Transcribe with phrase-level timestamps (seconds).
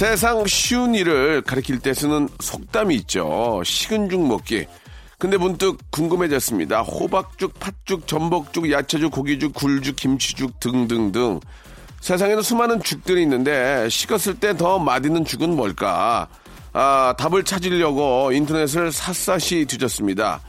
[0.00, 4.64] 세상 쉬운 일을 가리킬 때 쓰는 속담이 있죠 식은 죽 먹기
[5.18, 11.40] 근데 문득 궁금해졌습니다 호박죽 팥죽 전복죽 야채죽 고기죽 굴죽 김치죽 등등등
[12.00, 16.28] 세상에는 수많은 죽들이 있는데 식었을 때 더 맛있는 죽은 뭘까?
[16.72, 20.40] 아, 답을 찾으려고 인터넷을 샅샅이 뒤졌습니다.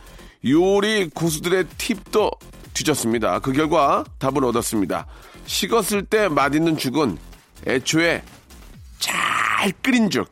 [0.48, 2.32] 요리 고수들의 팁도
[2.74, 3.40] 뒤졌습니다.
[3.40, 5.08] 그 결과 답을 얻었습니다.
[5.46, 7.18] 식었을 때 맛있는 죽은
[7.68, 8.24] 애초에
[9.02, 9.41] 잘
[9.82, 10.28] 끓인 죽.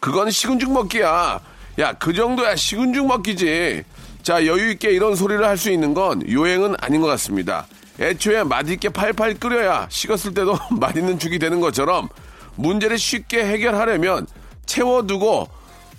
[0.00, 1.40] 그건 식은 죽 먹기야.
[1.78, 3.84] 야, 그 정도야 식은 죽 먹기지.
[4.22, 7.66] 자, 여유있게 이런 소리를 할 수 있는 건 요행은 아닌 것 같습니다.
[8.00, 12.08] 애초에 맛있게 팔팔 끓여야 식었을 때도 맛있는 죽이 되는 것처럼
[12.56, 14.26] 문제를 쉽게 해결하려면
[14.66, 15.48] 채워두고,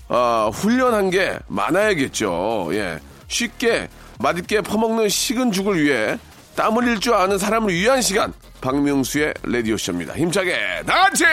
[0.09, 2.69] 어, 훈련한 게 많아야겠죠.
[2.73, 2.99] 예.
[3.27, 3.87] 쉽게
[4.19, 6.17] 맛있게 퍼먹는 식은 죽을 위해
[6.55, 8.33] 땀 흘릴 줄 아는 사람을 위한 시간.
[8.61, 10.13] 박명수의 라디오쇼입니다.
[10.13, 11.23] 힘차게 다 같이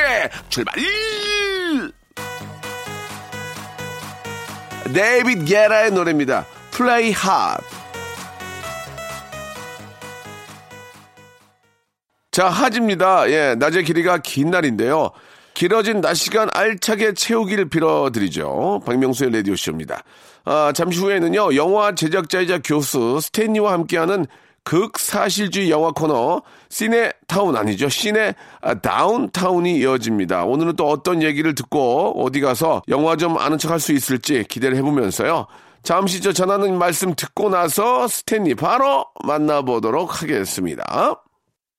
[0.48, 0.74] 출발!
[4.92, 6.44] 데이빗 게라의 노래입니다.
[6.72, 7.58] 플레이 핫.
[12.32, 13.30] 자, 하지입니다.
[13.30, 15.10] 예, 낮의 길이가 긴 날인데요.
[15.54, 18.82] 길어진 낮 시간 알차게 채우기를 빌어드리죠.
[18.86, 20.02] 박명수의 라디오쇼입니다.
[20.44, 24.26] 아, 잠시 후에는요, 영화 제작자이자 교수 스탠리와 함께하는
[24.64, 30.44] 극사실주의 영화 코너 시네 타운 아니죠 시네 아, 다운타운이 이어집니다.
[30.44, 34.76] 오늘은 또 어떤 얘기를 듣고 어디 가서 영화 좀 아는 척 할 수 있을지 기대를
[34.76, 35.46] 해보면서요.
[35.82, 41.22] 잠시 저 전하는 말씀 듣고 나서 스탠리 바로 만나보도록 하겠습니다.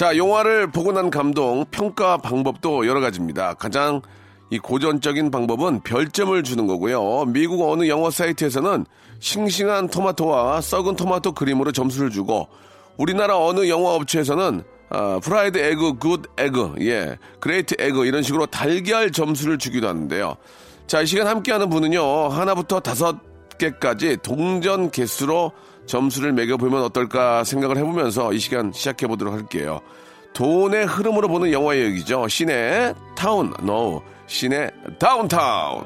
[0.00, 3.52] 자, 영화를 보고 난 감동, 평가 방법도 여러 가지입니다.
[3.52, 4.00] 가장
[4.48, 7.26] 이 고전적인 방법은 별점을 주는 거고요.
[7.26, 8.86] 미국 어느 영어 사이트에서는
[9.18, 12.48] 싱싱한 토마토와 썩은 토마토 그림으로 점수를 주고,
[12.96, 19.12] 우리나라 어느 영화 업체에서는 아, fried egg, good egg, 예, great egg 이런 식으로 달걀
[19.12, 20.34] 점수를 주기도 하는데요.
[20.86, 23.18] 자, 이 시간 함께하는 분은요, 하나부터 다섯
[23.58, 25.52] 개까지 동전 개수로
[25.90, 29.80] 점수를 매겨보면 어떨까 생각을 해보면서 이 시간 시작해 보도록 할게요.
[30.34, 32.28] 돈의 흐름으로 보는 영화의 얘기죠.
[32.28, 34.70] 시내 타운, no, 시내
[35.00, 35.84] 다운타운.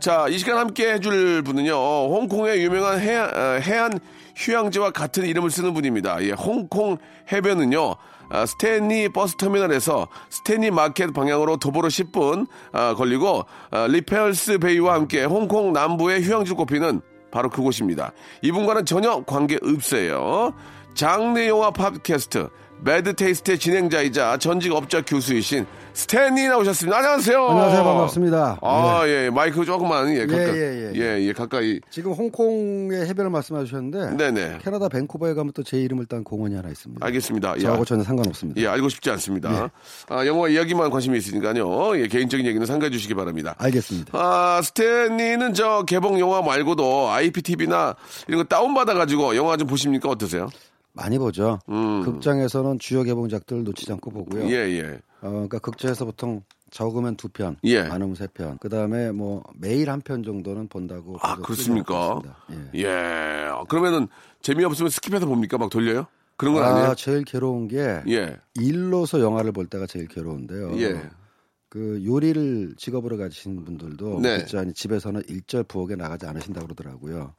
[0.00, 4.00] 자, 이 시간 함께 해줄 분은요, 홍콩의 유명한 해안, 어, 해안
[4.34, 6.20] 휴양지와 같은 이름을 쓰는 분입니다.
[6.24, 6.98] 예, 홍콩
[7.30, 7.94] 해변은요,
[8.34, 15.72] 아, 스탠리 버스터미널에서 스탠리 마켓 방향으로 도보로 10분 아, 걸리고 아, 리펄스 베이와 함께 홍콩
[15.72, 17.00] 남부의 휴양지로 꼽히는
[17.30, 18.12] 바로 그곳입니다.
[18.42, 20.52] 이분과는 전혀 관계 없어요.
[20.94, 22.48] 장르 영화 팟캐스트
[22.80, 26.98] 매드 테이스트의 진행자이자 전직 업자 교수이신 스탠리 나오셨습니다.
[26.98, 27.48] 안녕하세요.
[27.48, 27.84] 안녕하세요.
[27.84, 28.58] 반갑습니다.
[28.60, 30.56] 아, 예, 마이크 조금만, 예, 가까이.
[30.58, 31.00] 예, 예.
[31.00, 31.80] 예, 예, 가까이.
[31.88, 34.58] 지금 홍콩의 해변을 말씀해 주셨는데 네네.
[34.62, 37.06] 캐나다 밴쿠버에 가면 또 제 이름을 딴 공원이 하나 있습니다.
[37.06, 37.54] 알겠습니다.
[37.56, 37.60] 예.
[37.60, 38.60] 저하고 전혀 상관없습니다.
[38.60, 39.50] 예, 알고 싶지 않습니다.
[39.50, 39.68] 네.
[40.08, 41.96] 아, 영화 이야기만 관심이 있으니까요.
[41.98, 43.54] 예, 개인적인 얘기는 상가해 주시기 바랍니다.
[43.58, 44.10] 알겠습니다.
[44.18, 47.94] 아, 스탠리는 저 개봉 영화 말고도 IPTV나
[48.28, 50.10] 이런 거 다운받아가지고 영화 좀 보십니까?
[50.10, 50.50] 어떠세요?
[50.94, 51.58] 많이 보죠.
[51.68, 52.02] 음.
[52.02, 54.44] 극장에서는 주요 개봉작들 놓치지 않고 보고요.
[54.48, 55.00] 예, 예.
[55.20, 57.82] 어, 그러니까 극장에서 보통 적으면 두 편, 예.
[57.82, 58.58] 많으면 세 편.
[58.60, 61.16] 그 다음에 뭐 매일 한 편 정도는 본다고.
[61.20, 62.20] 아, 그렇습니까?
[62.74, 62.80] 예.
[62.82, 63.48] 예.
[63.68, 64.08] 그러면은
[64.42, 65.58] 재미없으면 스킵해서 봅니까?
[65.58, 66.06] 막 돌려요?
[66.36, 66.94] 그런 건 아, 아니에요?
[66.96, 68.36] 제일 괴로운 게 예.
[68.60, 70.80] 일로서 영화를 볼 때가 제일 괴로운데요.
[70.80, 71.00] 예.
[71.74, 74.36] 그 요리를 직업으로 가지신 분들도 네.
[74.36, 77.34] 있지 집에서는 일절 부엌에 나가지 않으신다고 그러더라고요.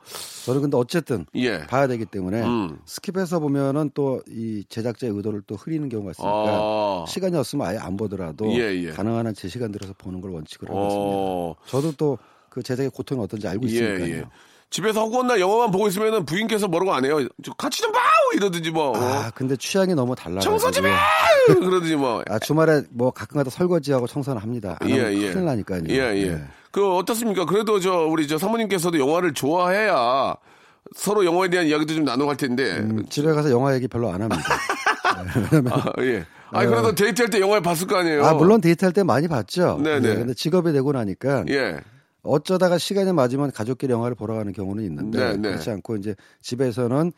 [0.46, 1.60] 저는 근데 어쨌든 예.
[1.60, 2.78] 봐야 되기 때문에 음.
[2.86, 7.06] 스킵해서 보면은 또 이 제작자의 의도를 또 흐리는 경우가 있으니까 아.
[7.08, 8.90] 시간이 없으면 아예 안 보더라도 예, 예.
[8.92, 11.16] 가능한 한 제 시간 들어서 보는 걸 원칙으로 하고 있습니다.
[11.18, 11.56] 어.
[11.68, 12.18] 저도 또
[12.50, 14.30] 그 제작의 고통이 어떤지 알고 예, 있으니까요.
[14.76, 14.82] 예.
[14.82, 17.26] 집에서 허구한 날 영화만 보고 있으면은 부인께서 뭐라고 안 해요.
[17.44, 18.00] 저 같이 좀 봐!
[18.36, 18.96] 이러든지 뭐.
[18.98, 20.42] 아 근데 취향이 너무 달라요.
[20.42, 20.92] 청소 좀 해!
[21.48, 22.24] 그러든지 뭐.
[22.28, 24.78] 아 주말에 뭐 가끔가다 설거지하고 청소는 합니다.
[24.82, 25.32] 안 예, 예.
[25.32, 25.84] 큰일 나니까요.
[25.90, 26.30] 예, 예.
[26.32, 26.44] 네.
[26.72, 27.46] 그 어떻습니까?
[27.46, 30.36] 그래도 저 우리 저 사모님께서도 영화를 좋아해야
[30.94, 32.80] 서로 영화에 대한 이야기도 좀할 텐데.
[32.80, 34.44] 음, 집에 가서 영화 얘기 별로 안 합니다.
[35.24, 36.26] 네, 왜냐면 아, 예.
[36.52, 38.26] 아니 그래도 데이트할 때 영화를 봤을 거 아니에요.
[38.26, 39.80] 아 물론 데이트할 때 많이 봤죠.
[39.82, 40.00] 네네.
[40.08, 41.78] 네, 근데 직업이 되고 나니까 예.
[42.26, 45.50] 어쩌다가 시간이 맞으면 가족끼리 영화를 보러 가는 경우는 있는데 네, 네.
[45.50, 47.12] 그렇지 않고 이제 집에서는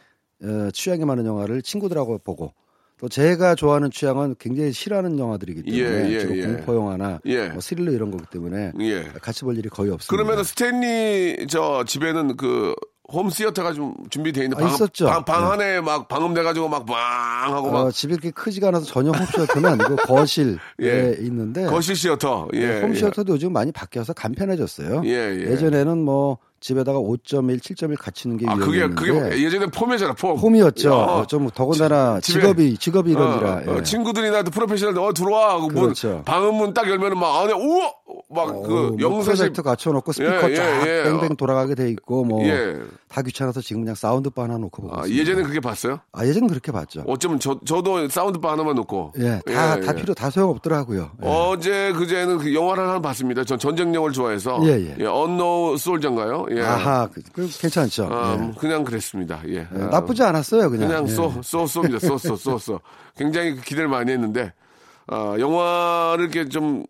[0.44, 2.54] 어, 취향이 많은 영화를 친구들하고 보고
[3.00, 6.46] 또 제가 좋아하는 취향은 굉장히 싫어하는 영화들이기 때문에 예, 예, 주로 예.
[6.48, 7.50] 공포 영화나 예.
[7.50, 9.04] 뭐 스릴러 이런 거기 때문에 예.
[9.22, 10.12] 같이 볼 일이 거의 없습니다.
[10.12, 12.74] 그러면은 스탠리 저 집에는 그
[13.12, 15.06] 홈시어터가 좀 준비되어 있는 아, 방, 있었죠.
[15.06, 15.66] 방, 방 네.
[15.66, 16.98] 안에 막 방음돼가지고 막 빵
[17.54, 21.16] 하고 막 어, 집이 그렇게 크지가 않아서 전용 홈시어터는 아니고 거실에 예.
[21.20, 22.50] 있는데 거실 시어터.
[22.54, 22.82] 예.
[22.82, 25.02] 홈시어터도 요즘 많이 바뀌어서 간편해졌어요.
[25.06, 25.52] 예, 예.
[25.52, 30.36] 예전에는 뭐 집에다가 5.1, 7.1 갖추는 게 아 그게 그게 예전에 폼이잖아 폼.
[30.38, 30.94] 폼이었죠.
[30.94, 31.26] 어.
[31.28, 33.50] 좀 더군다나 집에- 직업이 직업이 이런지라.
[33.52, 33.84] 어, 어, 예.
[33.84, 36.24] 친구들이나 또 프로페셔널 어 들어와 하고 문 그렇죠.
[36.26, 37.92] 방음문 딱 열면은 막 안에 우와
[38.30, 41.04] 막 어, 그뭐 영사실 프로젝터 갖춰놓고 스피커 예, 쫙 예, 예.
[41.04, 42.76] 뱅뱅 돌아가게 돼 있고 뭐다 예.
[43.26, 45.08] 귀찮아서 지금 그냥 사운드바 하나 놓고 보고 아.
[45.08, 46.00] 예전에 그게 봤어요?
[46.12, 47.04] 아 예전엔 그렇게 봤죠.
[47.08, 49.96] 어쩌면 저 저도 사운드바 하나만 놓고 예, 다, 예, 다 예.
[49.96, 51.12] 필요 다 소용 없더라고요.
[51.24, 51.28] 예.
[51.28, 53.44] 어제 그제는 그 영화를 하나 봤습니다.
[53.46, 55.06] 전 전쟁 영화를 좋아해서 예, 예.
[55.06, 56.48] 언노 솔전가요?
[56.52, 56.62] 예.
[56.62, 58.10] 아하, 그, 그 괜찮죠.
[58.12, 58.60] 아, 예.
[58.60, 59.42] 그냥 그랬습니다.
[59.48, 59.58] 예.
[59.58, 60.88] 예, 아, 나쁘지 않았어요, 그냥.
[60.88, 61.12] 그냥 예.
[61.12, 62.00] 쏘, 쏘, 쏘입니다.
[62.00, 62.82] 쏘, 쏘, 쏘, 쏘.
[63.16, 64.54] 굉장히 그 기대를 많이 했는데,
[65.08, 66.86] 아, 영화를 이렇게 좀,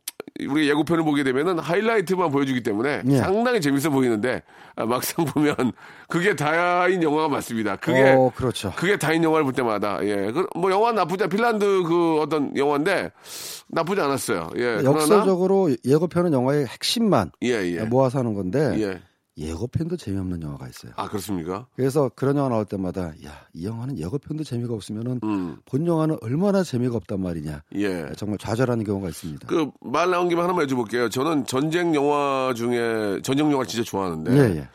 [0.48, 3.18] 우리 예고편을 보게 되면은 하이라이트만 보여주기 때문에 예.
[3.18, 4.44] 상당히 재밌어 보이는데,
[4.76, 5.56] 아, 막상 보면
[6.08, 7.76] 그게 다인 영화가 맞습니다.
[7.78, 8.72] 그게, 어, 그렇죠.
[8.76, 10.32] 그게 다인 영화를 볼 때마다, 예.
[10.32, 13.12] 그, 뭐 영화 나쁘지, 않- 핀란드 그 어떤 영화인데,
[13.70, 14.50] 나쁘지 않았어요.
[14.56, 14.78] 예.
[14.80, 17.82] 그러나, 역사적으로 예고편은 영화의 핵심만 예, 예.
[17.84, 19.02] 모아서 하는 건데 예.
[19.38, 20.94] 예고편도 재미없는 영화가 있어요.
[20.96, 21.68] 아, 그렇습니까?
[21.76, 26.64] 그래서 그런 영화 나올 때마다 야, 이 영화는 예고편도 재미가 없으면은 음, 본 영화는 얼마나
[26.64, 27.62] 재미가 없단 말이냐.
[27.76, 28.10] 예.
[28.18, 29.48] 정말 좌절하는 경우가 있습니다.
[29.48, 31.10] 그 말 나온 김에 하나만 여쭤볼게요.
[31.12, 34.70] 저는 전쟁 영화 중에 전쟁 영화 진짜 좋아하는데 예, 예.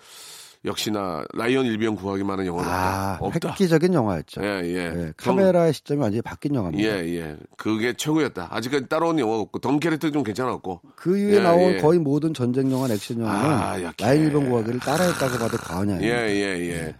[0.64, 3.48] 역시나 라이언 일병 구하기만한 영화는 아, 없다.
[3.50, 4.42] 획기적인 영화였죠.
[4.44, 4.76] 예, 예.
[4.96, 6.88] 예, 카메라의 시점이 완전히 바뀐 영화입니다.
[6.88, 7.36] 예, 예.
[7.56, 8.48] 그게 최고였다.
[8.50, 10.80] 아직까지 따라온 영화가 없고 덩케르크 좀 괜찮았고.
[10.94, 11.76] 그 이후에 예, 나온 예.
[11.78, 13.92] 거의 모든 전쟁 영화, 액션 영화는 아.
[14.00, 16.26] 라이언 일병 구하기를 따라했다고 봐도 과언이 예, 아닙니다.
[16.28, 16.94] 예, 예.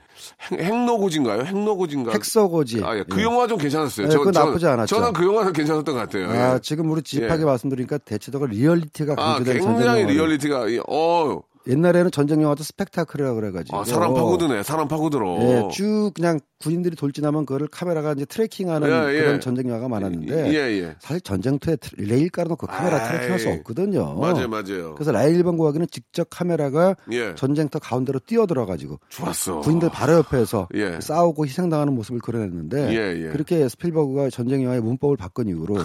[0.50, 1.42] 핵, 핵노고지인가요?
[1.42, 2.12] 핵노고지인가?
[2.12, 2.82] 핵소고지.
[2.84, 3.04] 아, 예.
[3.08, 3.24] 그 예.
[3.24, 4.06] 영화 좀 괜찮았어요.
[4.06, 4.94] 예, 그건 나쁘지 않았죠.
[4.96, 6.30] 저는 그 영화는 괜찮았던 것 같아요.
[6.30, 6.58] 아, 예.
[6.60, 7.44] 지금 우리 집하게 예.
[7.46, 10.04] 말씀드리니까 대체적으로 리얼리티가 아, 강조된 전쟁 굉장히.
[10.14, 13.76] 리얼리티가, 이- 어, 옛날에는 전쟁 영화도 스펙타클이라 그래가지고.
[13.78, 14.62] 아, 사람 파고드네.
[14.64, 15.38] 사람 파고들어.
[15.42, 19.20] 예, 쭉 그냥 군인들이 돌진하면 그거를 카메라가 이제 tracking하는 예, 예.
[19.20, 20.96] 그런 전쟁 영화가 많았는데 예, 예.
[21.00, 24.14] 사실 전쟁터에 트- 레일 깔아놓고 카메라 아이, tracking할 수 없거든요.
[24.14, 24.94] 맞아요, 맞아요.
[24.94, 27.34] 그래서 라이언 일병 구하기는 직접 카메라가 예.
[27.34, 29.60] 전쟁터 가운데로 뛰어들어가가지고 좋았어.
[29.60, 30.98] 군인들 바로 옆에서 예.
[31.00, 33.28] 싸우고 희생당하는 모습을 그려냈는데 예, 예.
[33.30, 35.76] 그렇게 스필버그가 전쟁 영화의 문법을 바꾼 이후로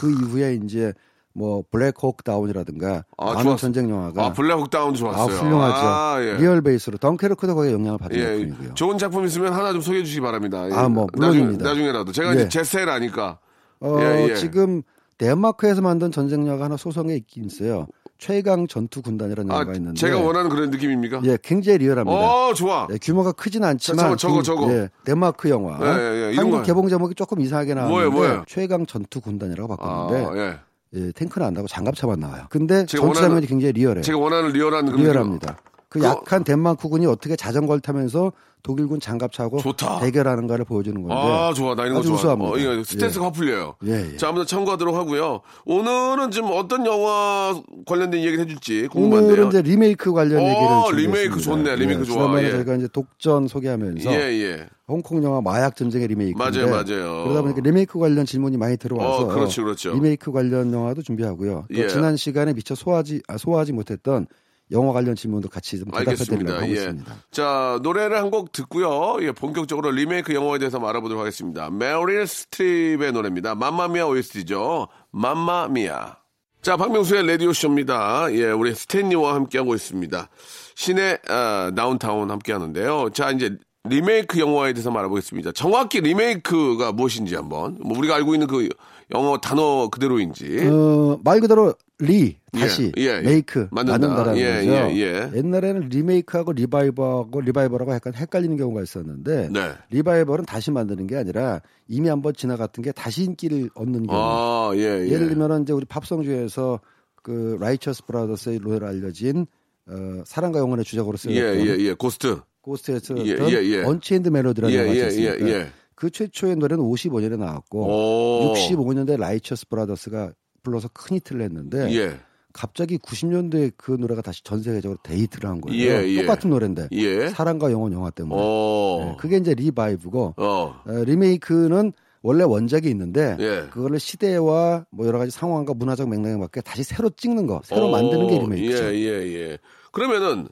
[0.00, 0.92] 그 이후에 이제
[1.34, 3.56] 뭐 블랙호크 다운이라든가 아, 많은.
[3.56, 5.36] 전쟁 영화가 아, 블랙호크 다운 아, 좋았어요.
[5.36, 5.74] 훌륭하죠.
[5.86, 6.34] 아, 예.
[6.36, 8.74] real 베이스로 덩케르크도 거기에 영향을 받은 예, 작품이고요.
[8.74, 10.68] 좋은 작품 있으면 하나 좀 소개해 주시기 바랍니다.
[10.68, 10.74] 예.
[10.74, 11.64] 아, 뭐, 물론입니다.
[11.64, 12.12] 나중, 나중에라도.
[12.12, 12.34] 제가 예.
[12.34, 13.38] 이제 제 스타일 아니까.
[13.80, 14.34] 어, 예, 예.
[14.36, 14.82] 지금
[15.18, 17.86] 덴마크에서 만든 전쟁 영화가 하나 소송에 있긴 있어요.
[18.18, 21.22] 최강 전투 군단이라는 아, 영화가 있는데 제가 원하는 그런 느낌입니까?
[21.24, 22.16] 예, 굉장히 리얼합니다.
[22.16, 22.86] 어, 좋아.
[22.92, 24.72] 예, 규모가 크진 않지만 저거, 저거, 저거.
[24.72, 25.76] 예, 덴마크 영화.
[25.80, 26.62] 예, 예, 예, 한국 거.
[26.62, 28.44] 개봉 제목이 조금 이상하게 나왔는데 뭐예요, 뭐예요?
[28.46, 30.58] 최강 전투 군단이라고 아, 바꿨는데 예.
[30.94, 32.46] 예, 탱크는 안 나고 장갑차만 나와요.
[32.50, 34.02] 근데 전투 원하는- 장면이 굉장히 리얼해요.
[34.02, 35.56] 제가 원하는 리얼한 그런 리얼합니다.
[35.92, 38.32] 그 약한 덴마크군이 어떻게 자전거를 타면서
[38.62, 39.98] 독일군 장갑차하고 좋다.
[39.98, 41.74] 대결하는가를 보여주는 건데 아, 좋아.
[41.74, 42.14] 나 이런 거 좋아.
[42.14, 42.50] 우수합니다.
[42.52, 43.74] 어, 이거 스트레스가 확 풀려요.
[43.84, 44.16] 예, 예.
[44.16, 45.40] 자, 아무튼 참고하도록 하고요.
[45.66, 49.32] 오늘은 지금 어떤 영화 관련된 얘기를 해줄지 궁금한데요.
[49.32, 51.04] 오늘은 이제 리메이크 관련 어, 얘기를.
[51.04, 51.76] 리메이크 좋네.
[51.76, 52.14] 리메이크 좋아.
[52.14, 52.50] 지난번에 예.
[52.52, 54.66] 저희가 이제 독전 소개하면서 예, 예.
[54.88, 57.24] 홍콩 영화 마약 전쟁의 리메이크인데 맞아요, 맞아요.
[57.24, 59.92] 그러다 보니까 리메이크 관련 질문이 많이 들어와서 어, 그렇죠, 그렇죠.
[59.92, 61.66] 리메이크 관련 영화도 준비하고요.
[61.68, 61.88] 또 예.
[61.88, 64.26] 지난 시간에 미처 소화하지 아, 소화하지 못했던
[64.72, 66.54] 영화 관련 질문도 같이 좀 대답해드리려고 알겠습니다.
[66.56, 66.72] 하고 예.
[66.72, 67.14] 있습니다.
[67.30, 69.18] 자, 노래를 한 곡 듣고요.
[69.20, 71.68] 예, 본격적으로 리메이크 영화에 대해서 한번 알아보도록 하겠습니다.
[71.70, 73.54] 메릴 스트립의 노래입니다.
[73.54, 74.88] 맘마미아 OST죠.
[75.10, 76.16] 맘마미아.
[76.62, 78.32] 자, 박명수의 라디오쇼입니다.
[78.34, 80.28] 예, 우리 스탠리와 함께하고 있습니다.
[80.76, 83.10] 시네, 아, 다운타운 함께 하는데요.
[83.12, 85.52] 자, 이제 리메이크 영화에 대해서 알아보겠습니다.
[85.52, 87.78] 정확히 리메이크가 무엇인지 한번.
[87.82, 88.68] 뭐 우리가 알고 있는 그
[89.12, 90.68] 영어 단어 그대로인지.
[90.70, 93.20] 어, 말 그대로 re 다시 예, 예.
[93.20, 93.98] make 만든다.
[93.98, 94.92] 만든다라는 예, 거죠.
[94.92, 95.30] 예, 예.
[95.36, 99.72] 옛날에는 리메이크하고 리바이벌하고 리바이벌하고 약간 헷갈리는 경우가 있었는데 네.
[99.90, 104.18] 리바이벌은 다시 만드는 게 아니라 이미 한번 지나갔던 게 다시 인기를 얻는 경우.
[104.20, 105.10] 아, 예, 예.
[105.10, 106.80] 예를 들면은 이제 우리 팝송 중에서
[107.22, 109.46] 그 라이처스 브라더스의 노래로 알려진
[109.86, 111.94] 어, 사랑과 영혼의 주제곡으로 쓰였던 예, 예, 예.
[111.94, 112.40] Ghost.
[112.62, 113.84] Ghost에서 예, 예, 예.
[113.84, 115.18] Unchained Melody라는 예, 영화가 예?
[115.18, 115.66] 예, 예.
[115.94, 118.54] 그 최초의 노래는 55년에 나왔고 오.
[118.54, 120.32] 65년대 라이처스 브라더스가
[120.62, 122.18] 불러서 큰 히트를 했는데 예.
[122.52, 125.82] 갑자기 90년대에 그 노래가 다시 전 세계적으로 히트를 한 거예요.
[125.82, 126.22] 예, 예.
[126.22, 127.28] 똑같은 노래인데 예.
[127.28, 128.98] 사랑과 영혼 영화 때문에 어.
[129.00, 130.82] 네, 그게 이제 리바이벌이고 어.
[130.84, 131.92] 어, 리메이크는
[132.22, 133.68] 원래 원작이 있는데 예.
[133.70, 138.28] 그거를 시대와 뭐 여러 가지 상황과 문화적 맥락에 맞게 다시 새로 찍는 거, 새로 만드는
[138.28, 138.84] 게 어, 리메이크죠.
[138.84, 139.58] 예, 예, 예.
[139.90, 140.48] 그러면은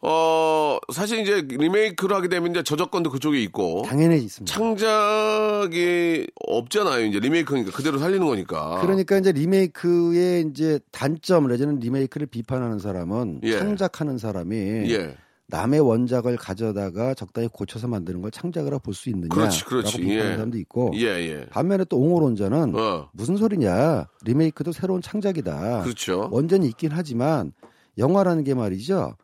[0.00, 4.52] 어, 사실 이제 리메이크를 하게 되면 이제 저작권도 그쪽에 있고 당연히 있습니다.
[4.52, 7.04] 창작이 없잖아요.
[7.06, 8.80] 이제 리메이크니까 그대로 살리는 거니까.
[8.80, 13.58] 그러니까 이제 리메이크의 이제 단점, 내지는 리메이크를 비판하는 사람은 예.
[13.58, 15.16] 창작하는 사람이 예.
[15.48, 19.96] 남의 원작을 가져다가 적당히 고쳐서 만드는 걸 창작이라고 볼수 있느냐라고 그렇지, 그렇지.
[19.98, 20.34] 비판하는 예.
[20.36, 21.46] 사람도 있고 예, 예.
[21.46, 23.08] 반면에 또 옹호론자는 어.
[23.12, 25.82] 무슨 소리냐 리메이크도 새로운 창작이다.
[25.82, 26.28] 그렇죠.
[26.30, 27.52] 원전이 있긴 하지만
[27.96, 29.16] 영화라는 게 말이죠.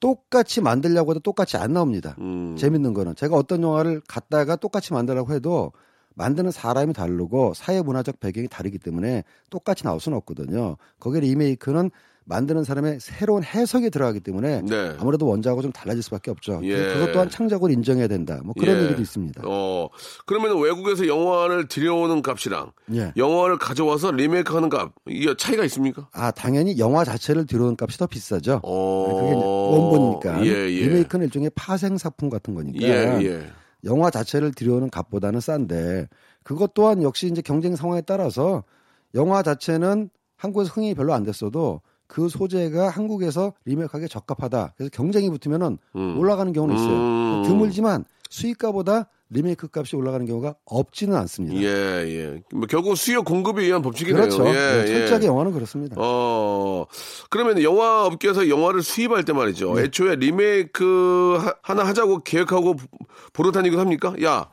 [0.00, 2.16] 똑같이 만들려고 해도 똑같이 안 나옵니다.
[2.18, 2.56] 음.
[2.56, 5.72] 재밌는 거는 제가 어떤 영화를 갖다가 똑같이 만들라고 해도
[6.14, 10.76] 만드는 사람이 다르고 사회 문화적 배경이 다르기 때문에 똑같이 나올 수는 없거든요.
[10.98, 11.90] 거기에 리메이크는
[12.28, 14.96] 만드는 사람의 새로운 해석이 들어가기 때문에 네.
[14.98, 16.60] 아무래도 원작하고 좀 달라질 수밖에 없죠.
[16.64, 16.92] 예.
[16.92, 18.40] 그것 또한 창작으로 인정해야 된다.
[18.44, 18.82] 뭐 그런 예.
[18.84, 19.42] 얘기도 있습니다.
[19.44, 19.88] 어.
[20.26, 23.12] 그러면 외국에서 영화를 들여오는 값이랑 예.
[23.16, 26.08] 영화를 가져와서 리메이크하는 값 이게 차이가 있습니까?
[26.12, 28.60] 아 당연히 영화 자체를 들여오는 값이 더 비싸죠.
[28.64, 29.14] 어.
[29.14, 30.86] 그게 이제 원본이니까 예, 예.
[30.86, 33.46] 리메이크는 일종의 파생 작품 같은 거니까 예, 예.
[33.84, 36.08] 영화 자체를 들여오는 값보다는 싼데
[36.42, 38.64] 그것 또한 역시 이제 경쟁 상황에 따라서
[39.14, 44.74] 영화 자체는 한국에서 흥행이 별로 안 됐어도 그 소재가 한국에서 리메이크하기 적합하다.
[44.76, 46.18] 그래서 경쟁이 붙으면은 음.
[46.18, 46.90] 올라가는 경우는 있어요.
[46.92, 47.42] 음.
[47.44, 51.56] 드물지만 수익가보다 리메이크 값이 올라가는 경우가 없지는 않습니다.
[51.60, 52.42] 예, 예.
[52.52, 54.22] 뭐 결국 수요 공급에 의한 법칙이네요.
[54.22, 54.46] 그렇죠.
[54.46, 54.86] 예, 네, 예.
[54.98, 55.96] 철저하게 영화는 그렇습니다.
[55.98, 56.86] 어,
[57.28, 59.74] 그러면 영화 업계에서 영화를 수입할 때 말이죠.
[59.74, 59.82] 네.
[59.82, 62.76] 애초에 리메이크 하- 하나 하자고 계획하고
[63.32, 64.14] 보러 다니기도 합니까?
[64.22, 64.48] 야,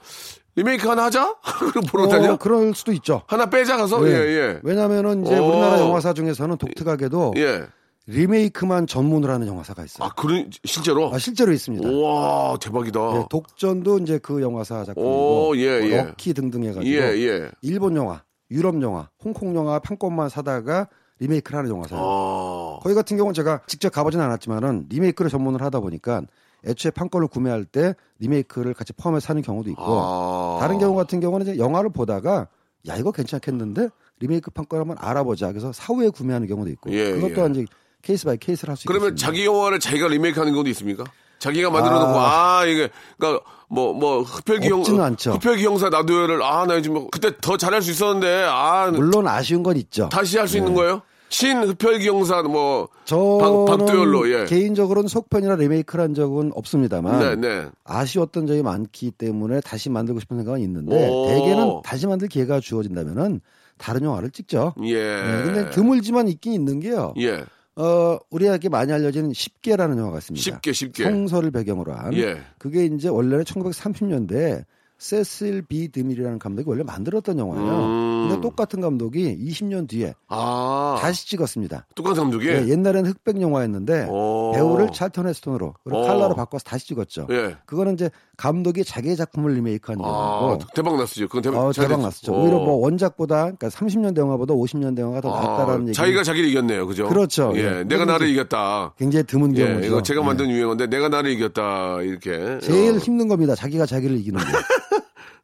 [0.55, 1.35] 리메이크 하나 하자?
[1.71, 2.33] 그럼 보러 다녀?
[2.33, 3.23] 어, 그럴 수도 있죠.
[3.27, 4.01] 하나 빼자 가서?
[4.01, 4.11] 네.
[4.11, 4.59] 예, 예.
[4.63, 5.43] 왜냐하면은 이제 어.
[5.43, 7.63] 우리나라 영화사 중에서는 독특하게도 예.
[8.05, 10.07] 리메이크만 전문으로 하는 영화사가 있어요.
[10.07, 11.13] 아, 그런, 실제로?
[11.13, 11.87] 아, 실제로 있습니다.
[11.87, 12.99] 우와, 대박이다.
[13.15, 15.97] 예, 독전도 이제 그 영화사 작품이고 오, 예, 뭐 예.
[16.03, 17.49] 럭키 등등 해 가지고 예, 예.
[17.61, 20.87] 일본 영화, 유럽 영화, 홍콩 영화 판권만 사다가
[21.19, 22.03] 리메이크를 하는 영화사예요.
[22.03, 26.23] 아, 거기 같은 경우는 제가 직접 가보진 않았지만은 리메이크를 전문으로 하다 보니까
[26.65, 30.57] 애초에 판권을 구매할 때 리메이크를 같이 포함해서 사는 경우도 있고 아.
[30.61, 32.47] 다른 경우 같은 경우는 이제 영화를 보다가
[32.87, 33.89] 야 이거 괜찮겠는데
[34.19, 37.33] 리메이크 판권 한번 알아보자 그래서 사후에 구매하는 경우도 있고 예, 그것 예.
[37.33, 37.65] 또한 이제
[38.01, 38.99] case by case를 할 수 있습니다.
[38.99, 41.03] 그러면 자기 영화를 자기가 리메이크 하는 경우도 있습니까?
[41.39, 45.33] 자기가 만들어 놓고, 아, 이게, 그니까, 뭐, 뭐, 흡혈귀 형, 없지는 않죠.
[45.33, 49.61] 흡혈귀 형사 나도요를, 아, 나 요즘 뭐 그때 더 잘할 수 있었는데, 아, 물론 아쉬운
[49.61, 50.07] 건 있죠.
[50.07, 51.01] 다시 할수 있는 거예요?
[51.33, 54.45] 신 흡혈귀 형사, 뭐, 저는 박, 박도열로, 예.
[54.45, 57.69] 개인적으로는 속편이나 리메이크를 한 적은 없습니다만 네, 네.
[57.85, 61.25] 아쉬웠던 점이 많기 때문에 다시 만들고 싶은 생각은 있는데 오.
[61.25, 63.41] 대개는 다시 만들 기회가 주어진다면은
[63.79, 64.75] 다른 영화를 찍죠.
[64.83, 64.93] 예.
[64.93, 67.15] 네, 근데 드물지만 있긴 있는 게요.
[67.17, 67.43] 예.
[67.77, 70.43] 어, 우리에게 많이 알려진 쉽게라는 영화가 있습니다.
[70.43, 71.03] 쉽게, 쉽게.
[71.05, 72.13] 성서를 배경으로 한.
[72.13, 72.37] 예.
[72.59, 74.65] 그게 이제 원래는 1930년대에
[75.03, 77.71] 세실 비 드밀이라는 감독이 원래 만들었던 영화예요.
[77.85, 78.27] 음.
[78.29, 80.97] 근데 똑같은 감독이 20년 뒤에 아.
[81.01, 81.85] 다시 찍었습니다.
[81.93, 82.47] 똑같은 감독이?
[82.47, 84.53] 예, 옛날에는 흑백 영화였는데 오.
[84.55, 86.07] 배우를 찰턴 헤스톤으로 그리고 오.
[86.07, 87.27] 칼라로 바꿔서 다시 찍었죠.
[87.31, 87.57] 예.
[87.65, 91.27] 그거는 이제 감독이 자기의 작품을 리메이크한 아, 영화고 대박 났었죠.
[91.27, 92.31] 그건 대박, 어, 잘 대박 됐- 났었죠.
[92.31, 92.41] 오.
[92.43, 95.93] 오히려 뭐 원작보다 그러니까 30년대 영화보다 50년대 영화가 더 낫다라는 아, 얘기.
[95.93, 96.87] 자기가 자기를 이겼네요.
[96.87, 97.09] 그죠?
[97.09, 97.51] 그렇죠.
[97.57, 97.79] 예.
[97.79, 97.83] 예.
[97.83, 98.93] 내가 나를 이겼다.
[98.97, 99.65] 굉장히 드문 예.
[99.67, 99.85] 경우죠.
[99.85, 100.25] 이거 제가 예.
[100.25, 102.01] 만든 유행어인데 내가 나를 이겼다.
[102.03, 102.59] 이렇게.
[102.61, 102.97] 제일 어.
[102.97, 103.53] 힘든 겁니다.
[103.53, 104.45] 자기가 자기를 이기는 게.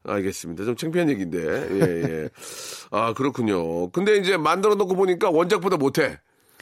[0.04, 0.66] 알겠습니다.
[0.66, 1.38] 좀 창피한 얘기인데.
[1.40, 2.30] 예, 예.
[2.92, 3.90] 아, 그렇군요.
[3.92, 6.18] 근데 이제 만들어 놓고 보니까 원작보다 못해.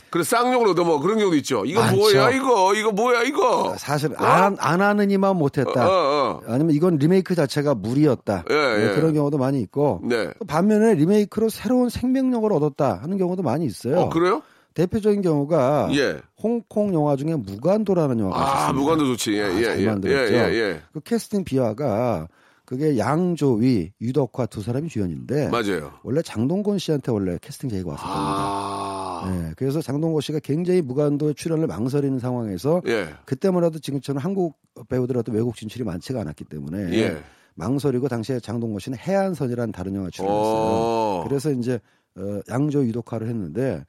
[0.10, 1.00] 그래서 쌍욕을 얻어먹어.
[1.01, 1.65] 그런 경우도 있죠.
[1.65, 1.98] 이거 많죠.
[1.98, 2.74] 뭐야, 이거?
[2.75, 3.75] 이거 뭐야, 이거?
[3.77, 5.88] 사실 안, 안 하는 이만 못했다.
[5.88, 6.41] 어, 어.
[6.48, 8.46] 아니면 이건 리메이크 자체가 무리였다.
[8.50, 8.96] 예, 네, 예.
[8.96, 10.01] 그런 경우도 많이 있고.
[10.03, 10.32] 네.
[10.39, 14.00] 또 반면에 리메이크로 새로운 생명력을 얻었다 하는 경우도 많이 있어요.
[14.00, 14.41] 어, 그래요?
[14.75, 16.20] 대표적인 경우가 예.
[16.41, 18.79] 홍콩 영화 중에 무간도라는 영화가 아, 있습니다.
[18.79, 19.34] 무관도 좋지.
[19.34, 19.86] 예, 아, 예, 잘 예.
[19.88, 20.34] 만들었죠.
[20.34, 20.82] 예, 예, 예.
[20.94, 22.27] 그 캐스팅 비화가
[22.68, 25.94] 그게 양조위, 유덕화 두 사람이 주연인데 맞아요.
[26.04, 28.20] 원래 장동건 씨한테 원래 캐스팅 제의가 왔었답니다.
[28.20, 29.32] 아.
[29.32, 33.08] 네, 그래서 장동건 씨가 굉장히 무간도 출연을 망설이는 상황에서 예.
[33.24, 34.60] 그때만 해도 지금처럼 한국
[34.90, 37.24] 배우들의 어떤 외국 진출이 많지가 않았기 때문에 예.
[37.56, 40.44] 망설이고 당시에 장동건 씨는 해안선이라는 다른 영화 출연했어요.
[40.44, 41.26] 어.
[41.26, 41.80] 그래서 이제
[42.18, 43.86] 어, 양조 유독화를 했는데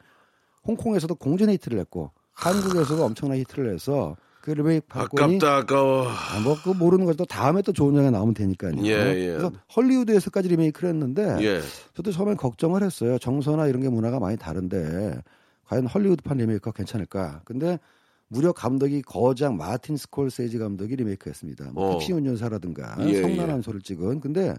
[0.64, 4.16] 홍콩에서도 공전 히트를 했고 한국에서도 엄청난 히트를 해서
[4.48, 6.08] 그 리메이크 판권이 아깝다 아까워.
[6.08, 7.26] 아, 뭐그 모르는 거죠.
[7.26, 8.72] 다음에 또 좋은 영화 나오면 되니까요.
[8.84, 9.26] 예, 예.
[9.32, 11.60] 그래서 헐리우드에서까지 리메이크를 했는데 예.
[11.94, 13.18] 저도 처음엔 걱정을 했어요.
[13.18, 15.20] 정서나 이런 게 문화가 많이 다른데
[15.66, 17.42] 과연 헐리우드판 리메이크가 괜찮을까?
[17.44, 17.78] 근데
[18.28, 21.72] 무려 감독이 거장 마틴 스콜세지 감독이 리메이크했습니다.
[21.72, 21.92] 뭐 어.
[21.92, 24.20] 택시 운전사라든가 예, 성난한 소를 찍은.
[24.20, 24.54] 근데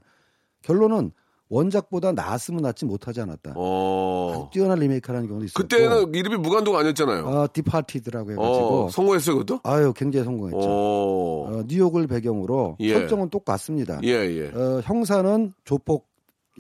[0.62, 1.12] 결론은
[1.50, 3.54] 원작보다 나았으면 낫지 못하지 않았다.
[3.56, 4.50] 어.
[4.54, 5.64] 뛰어난 리메이크라는 경우도 있었고.
[5.64, 7.26] 그때는 이름이 무간도 아니었잖아요.
[7.26, 9.60] 어, Departed라고 해가지고 어, 성공했어요, 그것도?
[9.64, 10.58] 아유 굉장히 성공했죠.
[10.60, 11.50] 어.
[11.50, 12.94] 어, 뉴욕을 배경으로 예.
[12.94, 14.00] 설정은 똑같습니다.
[14.04, 14.48] 예, 예.
[14.54, 16.09] 어, 형사는 조폭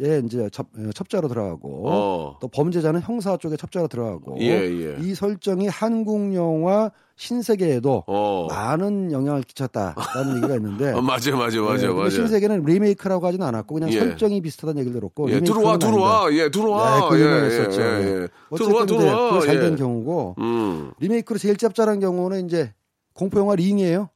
[0.01, 2.37] 에 이제 첩, 어, 첩자로 들어가고 어.
[2.39, 4.95] 또 범죄자는 형사 쪽에 첩자로 들어가고 예, 예.
[5.01, 8.47] 이 설정이 한국 영화 신세계에도 어.
[8.49, 12.09] 많은 영향을 끼쳤다라는 얘기가 있는데 어, 맞아요, 맞아요, 네, 맞아요, 근데 맞아요.
[12.11, 13.99] 신세계는 리메이크라고 하지는 않았고 그냥 예.
[13.99, 15.77] 설정이 비슷하다는 얘기를 들었고 예, 들어와.
[15.77, 16.99] 들어와, 예, 들어와.
[17.01, 17.81] 네, 그 예, 유명했었죠.
[17.81, 18.27] 예, 예, 예.
[18.51, 19.41] 어쨌든 들어와, 들어와.
[19.41, 19.75] 잘된 예.
[19.75, 20.91] 경우고 음.
[20.99, 22.73] 리메이크로 제일 짭짤한 경우는 이제
[23.13, 24.09] 공포 영화 링이에요.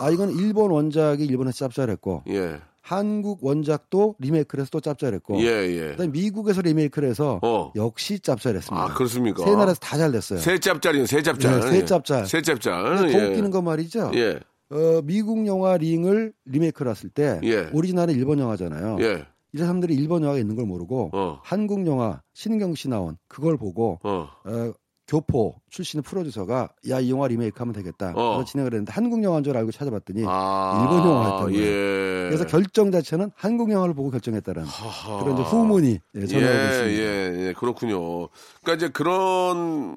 [0.00, 5.90] 아 이건 일본 원작이 일본에서 짭짤했고 예, 한국 원작도 리메이크를 해서 또 짭짤했고 예, 예.
[5.90, 7.70] 그다음에 미국에서 리메이크를 해서 어.
[7.76, 8.82] 역시 짭짤했습니다.
[8.82, 9.44] 아, 그렇습니까?
[9.44, 10.38] 세 나라에서 다 잘 됐어요.
[10.38, 11.60] 세 짭짤이요, 세 짭짤.
[11.60, 12.26] 네, 세 짭짤.
[12.26, 12.96] 세 짭짤.
[12.96, 13.26] 더 예.
[13.26, 14.10] 웃기는 건 말이죠.
[14.14, 14.40] 예,
[14.70, 17.68] 어, 미국 영화 링을 리메이크를 했을 때 예.
[17.72, 18.96] 오리지널은 일본 영화잖아요.
[19.00, 21.40] 예, 이 사람들이 일본 영화가 있는 걸 모르고 어.
[21.42, 24.28] 한국 영화 신경 씨 나온 그걸 보고 어.
[24.44, 24.72] 어,
[25.08, 28.12] 교포 출신의 프로듀서가 야 이 영화 리메이크하면 되겠다.
[28.14, 28.34] 어.
[28.36, 30.80] 그래서 진행을 했는데 한국 영화인 줄 알고 찾아봤더니 아.
[30.92, 31.62] 일본 영화였던 거예요.
[31.64, 32.26] 예.
[32.28, 35.24] 그래서 결정 자체는 한국 영화를 보고 결정했다는 하하.
[35.24, 36.90] 그런 후문이 예, 예, 전해오고 있습니다.
[37.02, 38.28] 예, 예, 그렇군요.
[38.62, 39.96] 그러니까 이제 그런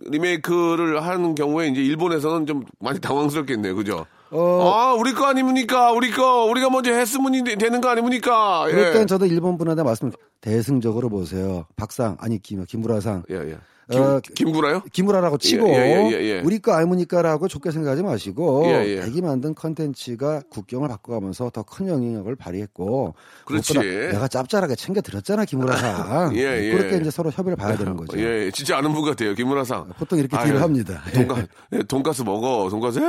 [0.00, 4.06] 리메이크를 하는 경우에 이제 일본에서는 좀 많이 당황스럽겠네요, 그죠?
[4.30, 5.92] 어, 아, 우리 거 아닙니까?
[5.92, 8.66] 우리 거, 우리가 먼저 했으면 이- 되는 거 아닙니까?
[8.70, 8.92] 예.
[8.92, 10.10] 땐 저도 일본 분한테 말씀
[10.40, 11.64] 대승적으로 보세요.
[11.76, 13.58] 박상 아니 김 김구라상 예, 예.
[13.90, 14.82] 김, 어, 김구라요?
[14.92, 16.40] 김구라라고 치고 예, 예, 예, 예.
[16.44, 19.00] 우리 거 아닙니까라고 좋게 생각하지 마시고 예, 예.
[19.00, 23.14] 자기 만든 컨텐츠가 국경을 바꿔가면서 더 큰 영향력을 발휘했고
[23.46, 23.74] 그렇지.
[23.78, 26.70] 내가 짭짤하게 챙겨 드렸잖아 김구라상 예, 예.
[26.72, 28.18] 그렇게 이제 서로 협의를 봐야 되는 거죠.
[28.18, 29.88] 예, 예, 진짜 아는 분 같아요, 김구라상.
[29.98, 31.02] 보통 이렇게 딜을 합니다.
[31.14, 33.00] 돈가, 예, 돈가스 먹어, 돈가스.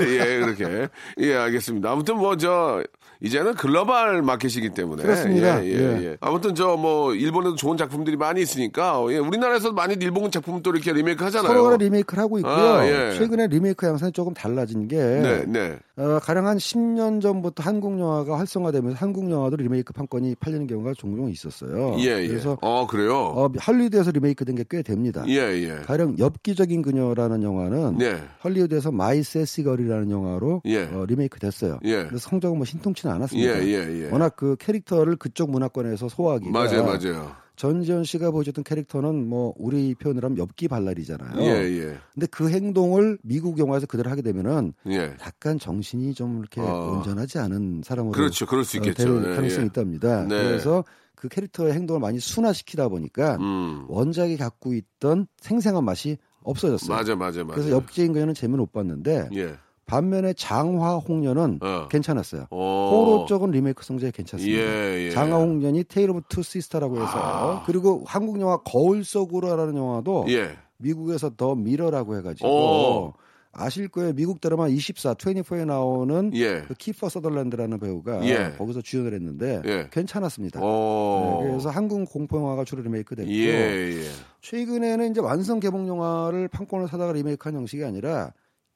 [0.00, 0.88] 예, 그렇게.
[1.18, 1.90] 예, 알겠습니다.
[1.90, 2.82] 아무튼 뭐, 저,
[3.24, 5.02] 이제는 글로벌 마켓이기 때문에.
[5.02, 5.64] 그렇습니다.
[5.64, 6.04] 예, 예, 예.
[6.04, 6.16] 예.
[6.20, 10.92] 아무튼 저, 뭐, 일본에도 좋은 작품들이 많이 있으니까, 예, 우리나라에서도 많이 일본 작품 또 이렇게
[10.92, 11.48] 리메이크 하잖아요.
[11.48, 12.52] 서로가 리메이크를 하고 있고요.
[12.52, 13.14] 아, 예.
[13.16, 15.78] 최근에 리메이크 양상이 조금 달라진 게 네, 네.
[15.96, 21.30] 어, 가령 한 10년 전부터 한국 영화가 활성화되면서 한국 영화도 리메이크 판권이 팔리는 경우가 종종
[21.30, 21.94] 있었어요.
[22.00, 22.26] 예, 예.
[22.28, 23.14] 그래서 어, 그래요?
[23.16, 25.24] 어, 할리우드에서 리메이크된 게 꽤 됩니다.
[25.28, 25.74] 예, 예.
[25.84, 28.16] 가령 엽기적인 그녀라는 영화는 네.
[28.42, 30.84] 헐리우드에서 My Sassy Girl이라는 영화로 예.
[30.84, 31.78] 어, 리메이크 됐어요.
[31.84, 32.04] 예.
[32.06, 33.66] 그래서 성적은 뭐 신통치는 예, 않았습니다.
[33.66, 34.10] 예, 예.
[34.10, 37.44] 워낙 그 캐릭터를 그쪽 문화권에서 소화하기가 맞아요, 맞아요.
[37.56, 41.40] 전지현 씨가 보여줬던 캐릭터는 뭐 우리 표현으로 하면 엽기 발랄이잖아요.
[41.40, 41.98] 예, 예.
[42.12, 45.16] 근데 그 행동을 미국 영화에서 그대로 하게 되면은 예.
[45.24, 46.96] 약간 정신이 좀 이렇게 어.
[46.96, 48.46] 온전하지 않은 사람으로 그렇죠.
[48.46, 49.20] 그럴 수 어, 있겠죠.
[49.20, 49.66] 될 예, 가능성이 예.
[49.66, 50.22] 있답니다.
[50.24, 50.42] 네.
[50.42, 53.84] 그래서 그 캐릭터의 행동을 많이 순화시키다 보니까 음.
[53.88, 56.94] 원작이 갖고 있던 생생한 맛이 없어졌어요.
[56.94, 57.54] 맞아, 맞아, 맞아.
[57.54, 59.56] 그래서 엽기적인 그녀는 재미는 못 봤는데 예.
[59.86, 61.88] 반면에 장화홍련은 어.
[61.88, 62.46] 괜찮았어요.
[62.50, 62.90] 어.
[62.92, 64.58] 호로 쪽은 리메이크 성적이 괜찮습니다.
[64.58, 65.10] 예, 예.
[65.10, 70.56] 장화홍련이 Tale of Two Sister라고 해서 그리고 한국 영화 거울 속으로라는 영화도 예.
[70.78, 73.14] 미국에서 The Mirror라고 해가지고 오.
[73.56, 74.12] 아실 거예요.
[74.12, 76.62] 미국 드라마 24, 24에 나오는 예.
[76.66, 78.54] 그 키퍼 서덜랜드라는 배우가 예.
[78.58, 79.88] 거기서 주연을 했는데 예.
[79.92, 80.60] 괜찮았습니다.
[80.62, 81.40] 어.
[81.42, 84.02] 네, 그래서 한국 공포 영화가 주로 리메이크 됐고 예, 예.
[84.40, 88.32] 최근에는 이제 완성 개봉 영화를 판권을 사다가 리메이크한 형식이 아니라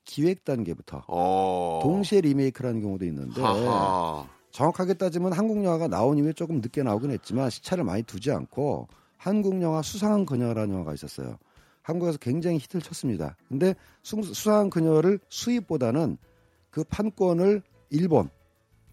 [0.09, 1.81] 기획 단계부터 어.
[1.83, 4.27] 동시에 리메이크라는 경우도 있는데 하하.
[4.51, 9.61] 정확하게 따지면 한국 영화가 나온 이후에 조금 늦게 나오긴 했지만 시차를 많이 두지 않고 한국
[9.61, 11.37] 영화 수상한 그녀라는 영화가 있었어요.
[11.83, 13.37] 한국에서 굉장히 히트를 쳤습니다.
[13.49, 16.16] 근데 수- 수상한 그녀를 수입보다는
[16.71, 18.31] 그 판권을 일본,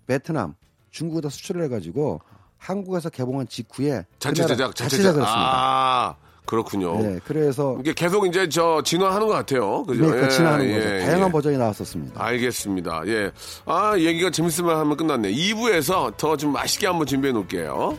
[0.07, 0.55] 베트남,
[0.91, 2.19] 중국에다 수출을 해가지고
[2.57, 4.97] 한국에서 개봉한 직후에 자체 제작, 자체 자체 제작.
[4.97, 5.51] 제작을 했습니다.
[5.53, 7.01] 아, 그렇군요.
[7.01, 9.83] 네, 그래서 이게 계속 이제 저 진화하는 것 같아요.
[9.83, 10.05] 그죠?
[10.17, 10.89] 예, 진화하는 예, 거죠.
[10.95, 10.99] 예.
[10.99, 12.23] 다양한 버전이 나왔었습니다.
[12.23, 13.01] 알겠습니다.
[13.07, 13.31] 예.
[13.65, 15.31] 아, 얘기가 재밌으면 하면 끝났네.
[15.31, 17.97] 2부에서 더 좀 맛있게 한번 준비해 놓을게요.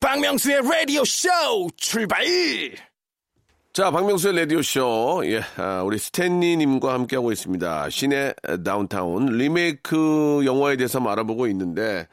[0.00, 1.28] 박명수의 라디오 쇼
[1.76, 2.24] 출발!
[3.72, 5.22] 자, 박명수의 라디오쇼.
[5.26, 7.90] 예, 아, 우리 스탠리님과 함께하고 있습니다.
[7.90, 8.32] 시내
[8.64, 12.08] 다운타운 리메이크 영화에 대해서 한번 알아보고 있는데,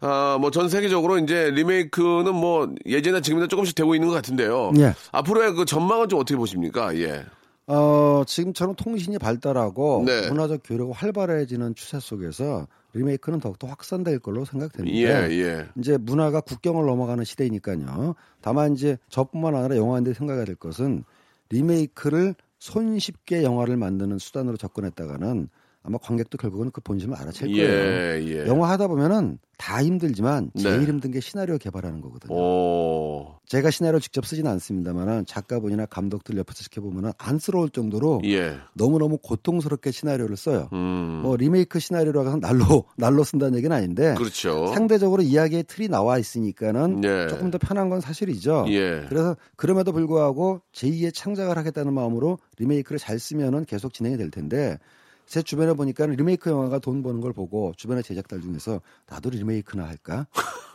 [0.00, 4.72] 아, 뭐 전 세계적으로 이제 리메이크는 뭐 예전이나 지금이나 조금씩 되고 있는 것 같은데요.
[4.78, 4.94] 예.
[5.12, 6.96] 앞으로의 그 전망은 좀 어떻게 보십니까?
[6.96, 7.24] 예.
[7.68, 10.28] 어, 지금처럼 통신이 발달하고 네.
[10.28, 14.96] 문화적 교류가 활발해지는 추세 속에서 리메이크는 더욱더 확산될 걸로 생각됩니다.
[14.96, 15.66] 예, 예.
[15.76, 18.14] 이제 문화가 국경을 넘어가는 시대이니까요.
[18.40, 21.04] 다만 이제 저뿐만 아니라 영화인들이 생각해야 될 것은
[21.50, 25.48] 리메이크를 손쉽게 영화를 만드는 수단으로 접근했다가는
[25.86, 27.62] 아마 관객도 결국은 그 본심을 알아챌 거예요.
[27.62, 28.46] 예, 예.
[28.46, 30.86] 영화 하다 보면은 다 힘들지만 제일 네.
[30.86, 32.34] 힘든 게 시나리오 개발하는 거거든요.
[32.34, 38.56] 오, 제가 시나리오 직접 쓰지는 않습니다만은 작가분이나 감독들 옆에서 지켜보면은 안쓰러울 정도로 예.
[38.74, 40.68] 너무너무 고통스럽게 시나리오를 써요.
[40.72, 41.20] 음.
[41.22, 44.66] 뭐 리메이크 시나리오라고 해서 날로 날로 쓴다는 얘기는 아닌데 그렇죠.
[44.74, 47.28] 상대적으로 이야기의 틀이 나와 있으니까는 예.
[47.28, 48.66] 조금 더 편한 건 사실이죠.
[48.70, 49.04] 예.
[49.08, 54.78] 그래서 그럼에도 불구하고 제2의 창작을 하겠다는 마음으로 리메이크를 잘 쓰면은 계속 진행이 될 텐데
[55.26, 60.26] 제 주변에 보니까 리메이크 영화가 돈 버는 걸 보고 주변의 제작들 중에서 나도 리메이크나 할까?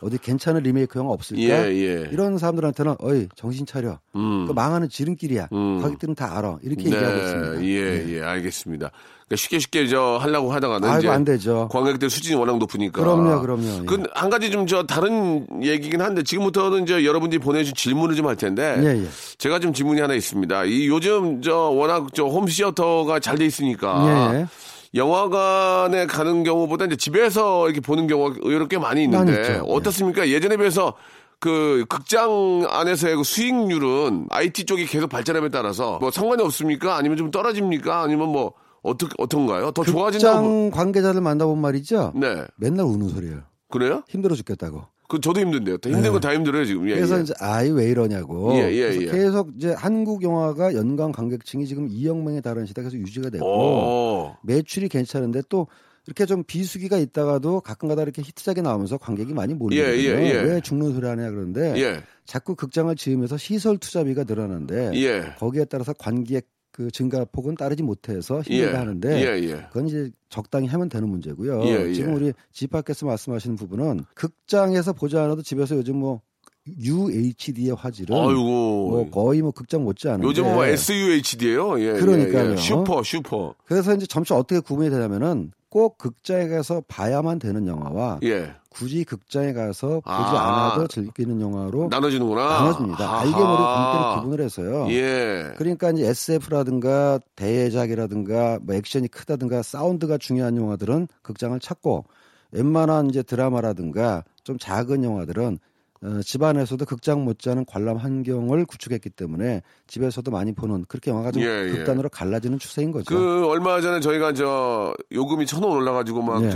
[0.02, 1.42] 어디 괜찮은 리메이크 영화 없을까?
[1.42, 2.08] 예, 예.
[2.12, 3.98] 이런 사람들한테는 어이 정신 차려.
[4.14, 4.46] 음.
[4.46, 5.48] 그 망하는 지름길이야.
[5.52, 5.80] 음.
[5.80, 6.58] 가족들은 다 알아.
[6.62, 7.50] 이렇게 얘기하고 있습니다.
[7.52, 7.66] 네.
[7.66, 8.90] 예, 예, 알겠습니다.
[9.32, 11.68] 그러니까 쉽게 쉽게 저 하려고 하다가는 아이고 이제 안 되죠.
[11.70, 13.00] 관객들 수준이 워낙 높으니까.
[13.00, 13.80] 그럼요, 그럼요.
[13.82, 13.84] 예.
[13.86, 18.76] 그한 가지 좀 저 다른 얘기긴 한데 지금부터는 이제 여러분들이 보내주신 질문을 좀 할 텐데
[18.80, 19.08] 예, 예.
[19.38, 20.64] 제가 좀 질문이 하나 있습니다.
[20.66, 24.46] 이 요즘 저 워낙 저 홈시어터가 잘 돼 있으니까 예, 예.
[24.94, 29.48] 영화관에 가는 경우보다 이제 집에서 이렇게 보는 경우가 의외로 꽤 많이 있는데 많이.
[29.48, 29.60] 예.
[29.66, 30.28] 어떻습니까?
[30.28, 30.94] 예전에 비해서
[31.40, 36.96] 그 극장 안에서의 그 수익률은 IT 쪽이 계속 발전함에 따라서 뭐 상관이 없습니까?
[36.96, 38.02] 아니면 좀 떨어집니까?
[38.02, 39.70] 아니면 뭐 어떻게 어떤가요?
[39.70, 40.42] 더 좋아진다고?
[40.42, 42.12] 극장 관계자들 만나본 말이죠.
[42.16, 42.44] 네.
[42.56, 43.42] 맨날 우는 소리예요.
[43.70, 44.02] 그래요?
[44.08, 44.84] 힘들어 죽겠다고.
[45.08, 45.76] 그 저도 힘든데요.
[45.76, 46.10] 더 힘든 네.
[46.10, 46.88] 건다 힘들어요 지금.
[46.88, 47.22] 예, 그래서 예.
[47.22, 48.54] 이제 아이 왜 이러냐고.
[48.54, 49.06] 예, 예, 예.
[49.06, 54.36] 계속 이제 한국 영화가 연간 관객층이 지금 2억 명에 달하는 시대가 계속 유지가 되고 오.
[54.42, 55.66] 매출이 괜찮은데 또
[56.06, 59.94] 이렇게 좀 비수기가 있다가도 가끔가다 이렇게 히트작이 나오면서 관객이 많이 몰리거든요.
[59.94, 60.40] 예, 예, 예.
[60.40, 62.02] 왜 죽는 소리 하냐 그러는데 예.
[62.24, 65.34] 자꾸 극장을 지으면서 시설 투자비가 늘어나는데 예.
[65.38, 68.56] 거기에 따라서 관객 그 증가폭은 따르지 못해서 예.
[68.56, 69.66] 힘들다 하는데 예, 예.
[69.68, 71.62] 그건 이제 적당히 하면 되는 문제고요.
[71.64, 71.92] 예, 예.
[71.92, 76.22] 지금 우리 집합께서 말씀하시는 부분은 극장에서 보지 않아도 집에서 요즘 뭐
[76.66, 78.40] UHD의 화질은 아이고.
[78.40, 81.80] 뭐 거의 뭐 극장 못지 않은데 요즘 뭐 SUHD예요.
[81.80, 82.50] 예, 그러니까요.
[82.50, 82.56] 예, 예.
[82.56, 83.54] 슈퍼 슈퍼.
[83.66, 88.54] 그래서 이제 점차 어떻게 구분이 되냐면은 꼭 극장에 가서 봐야만 되는 영화와 예.
[88.72, 90.66] 굳이 극장에 가서 보지 아.
[90.70, 92.48] 않아도 즐기는 영화로 나눠지는구나.
[92.48, 93.18] 나눠집니다.
[93.20, 94.86] 알게 모르게 관계를 구분을 해서요.
[94.90, 95.52] 예.
[95.58, 102.04] 그러니까 이제 SF라든가 대작이라든가 뭐 액션이 크다든가 사운드가 중요한 영화들은 극장을 찾고
[102.52, 105.58] 웬만한 이제 드라마라든가 좀 작은 영화들은
[106.04, 111.46] 어, 집안에서도 극장 못지않은 관람 환경을 구축했기 때문에 집에서도 많이 보는 그렇게 영화가 좀 예,
[111.46, 111.70] 예.
[111.70, 113.04] 극단으로 갈라지는 추세인 거죠.
[113.14, 116.50] 그 얼마 전에 저희가 저 요금이 천 원 올라가지고 막 예.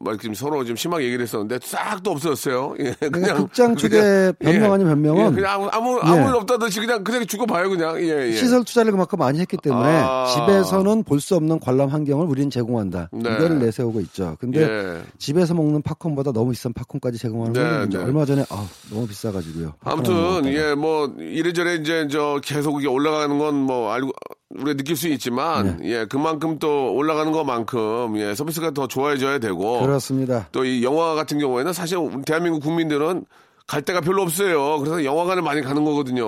[0.00, 2.74] 좀막좀 서로 좀 심하게 얘기를 했었는데 싹 또 없어졌어요.
[2.80, 6.80] 예, 그러니까 극장 쪽에 그냥, 변명 아닌 변명은 예, 그냥 아무 아무 아무 일 없다듯이
[6.80, 8.00] 그냥 그냥 주고 봐요 그냥.
[8.00, 8.32] 예, 예.
[8.32, 10.26] 시설 투자를 그만큼 많이 했기 때문에 아.
[10.26, 13.08] 집에서는 볼 수 없는 관람 환경을 우리는 제공한다.
[13.12, 13.20] 네.
[13.20, 14.36] 이걸 내세우고 있죠.
[14.38, 15.02] 근데 예.
[15.18, 17.52] 집에서 먹는 팝콘보다 너무 비싼 팝콘까지 제공하는
[17.90, 18.04] 네, 네.
[18.04, 19.74] 얼마 전에 아, 너무 비싸가지고요.
[19.80, 24.12] 아무튼 예 뭐 이래저래 이제 저 계속 이게 올라가는 건 뭐 알고
[24.50, 25.90] 우리가 느낄 수 있지만 네.
[25.90, 30.48] 예 그만큼 또 올라가는 것만큼 예 서비스가 더 좋아져야 되고 그렇습니다.
[30.52, 33.24] 또 이 영화 같은 경우에는 사실 대한민국 국민들은
[33.66, 34.78] 갈 데가 별로 없어요.
[34.78, 36.24] 그래서 영화관을 많이 가는 거거든요.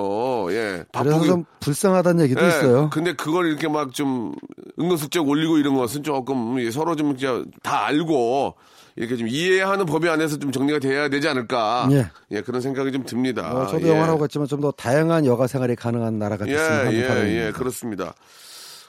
[0.52, 0.84] 예.
[0.92, 2.90] 그래서 바쁘게- 좀 불쌍하다는 얘기도 예, 있어요.
[2.92, 4.34] 근데 그걸 이렇게 막 좀
[4.78, 7.16] 은근슬쩍 올리고 이런 것은 조금 예, 서로 좀
[7.62, 8.54] 다 알고
[9.00, 11.88] 이렇게 좀 이해하는 법이 안에서 좀 정리가 돼야 되지 않을까.
[12.30, 12.42] 예.
[12.42, 13.50] 그런 생각이 좀 듭니다.
[13.54, 13.92] 어, 저도 예.
[13.92, 17.46] 영화라고 갔지만 좀 더 다양한 여가 생활이 가능한 나라가 예, 됐으면 하는 예, 바람입니다.
[17.46, 18.14] 예, 그렇습니다.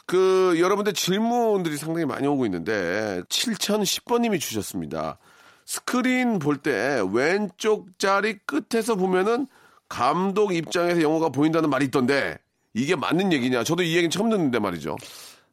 [0.05, 5.17] 그 여러분들 질문들이 상당히 많이 오고 있는데 7010번님이 주셨습니다.
[5.65, 9.47] 스크린 볼 때 왼쪽 자리 끝에서 보면은
[9.87, 12.37] 감독 입장에서 영화가 보인다는 말이 있던데
[12.73, 13.63] 이게 맞는 얘기냐?
[13.63, 14.97] 저도 이 얘기는 처음 듣는데 말이죠.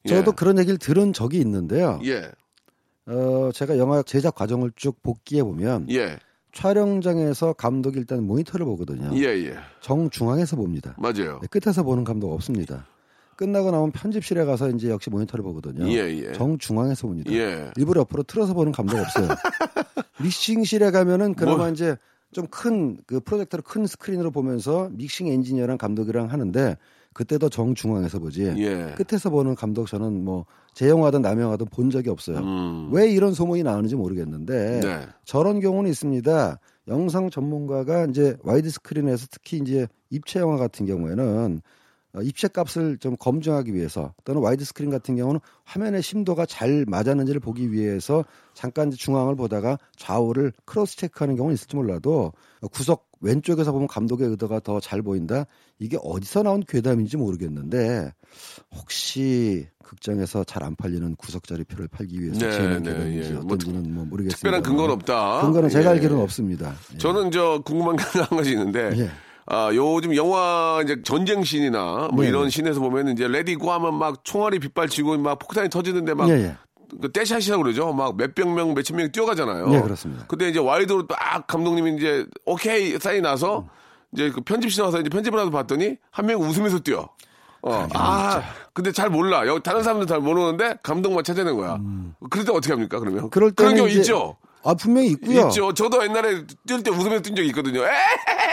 [0.06, 0.08] 예.
[0.08, 2.00] 저도 그런 얘기를 들은 적이 있는데요.
[2.04, 2.28] 예,
[3.08, 6.18] 어, 제가 영화 제작 과정을 쭉 복기해 보면 예,
[6.52, 9.10] 촬영장에서 감독이 일단 모니터를 보거든요.
[9.14, 10.94] 예, 예, 정중앙에서 봅니다.
[10.98, 11.38] 맞아요.
[11.40, 12.86] 네, 끝에서 보는 감독 없습니다.
[13.36, 15.88] 끝나고 나면 편집실에 가서 이제 역시 모니터를 보거든요.
[15.88, 16.32] 예, 예.
[16.32, 17.32] 정중앙에서 봅니다.
[17.32, 17.70] 예.
[17.76, 19.28] 일부러 옆으로 틀어서 보는 감독 없어요.
[20.20, 21.68] 믹싱실에 가면은 그나마 뭐.
[21.68, 21.96] 이제
[22.32, 26.76] 좀 큰 그 프로젝터를 큰 스크린으로 보면서 믹싱 엔지니어랑 감독이랑 하는데
[27.18, 28.44] 그때도 정중앙에서 보지.
[28.58, 28.94] 예.
[28.96, 32.38] 끝에서 보는 감독 저는 뭐 제 영화든 남의 영화든 본 적이 없어요.
[32.38, 32.90] 음.
[32.92, 35.06] 왜 이런 소문이 나오는지 모르겠는데 네.
[35.24, 36.60] 저런 경우는 있습니다.
[36.86, 41.60] 영상 전문가가 이제 와이드 스크린에서 특히 이제 입체 영화 같은 경우에는
[42.14, 47.40] 어, 입체 값을 좀 검증하기 위해서 또는 와이드 스크린 같은 경우는 화면의 심도가 잘 맞았는지를
[47.40, 52.32] 보기 위해서 잠깐 중앙을 보다가 좌우를 cross check하는 경우는 있을지 몰라도
[52.70, 55.44] 구석 왼쪽에서 보면 감독의 의도가 더 잘 보인다.
[55.78, 58.12] 이게 어디서 나온 괴담인지 모르겠는데
[58.74, 63.32] 혹시 극장에서 잘 안 팔리는 구석 자리 표를 팔기 위해서 네, 지은 네, 괴담인지 예.
[63.34, 64.36] 뭐 어떤지는 뭐 모르겠습니다.
[64.36, 65.40] 특별한 근거는 없다.
[65.42, 65.88] 근거는 제가 예.
[65.94, 66.74] 알기로는 없습니다.
[66.94, 66.98] 예.
[66.98, 69.10] 저는 저 궁금한 게 한 가지 있는데 예.
[69.46, 72.28] 아 요즘 영화 이제 전쟁 씬이나 뭐 네.
[72.28, 76.34] 이런 씬에서 보면 이제 ready go 하면 막 총알이 빗발치고 막 폭탄이 터지는데 막 예,
[76.34, 76.56] 예.
[77.00, 77.92] 그 떼샷이라고 그러죠.
[77.92, 79.68] 막 몇백 명, 몇천 명이 뛰어가잖아요.
[79.68, 80.24] 네, 그렇습니다.
[80.26, 83.66] 근데 이제 와이드로 딱 감독님이 이제 오케이 사인 나서
[84.12, 87.08] 이제 그 편집실 와서 이제 편집을 하서 봤더니 한명 웃으면서 뛰어.
[87.60, 87.88] 어.
[87.94, 88.40] 아,
[88.72, 89.46] 근데 잘 몰라.
[89.46, 91.78] 여기 다른 사람들 잘 모르는데 감독만 찾아낸 거야.
[92.30, 93.24] 그럴 때 어떻게 합니까, 그러면?
[93.24, 93.30] 음.
[93.30, 94.36] 그럴 그런 때는 경우 이제- 있죠?
[94.64, 95.46] 아 분명히 있고요.
[95.48, 95.72] 있죠.
[95.72, 97.82] 저도 옛날에 뛸 때 웃으면서 뛴 적이 있거든요.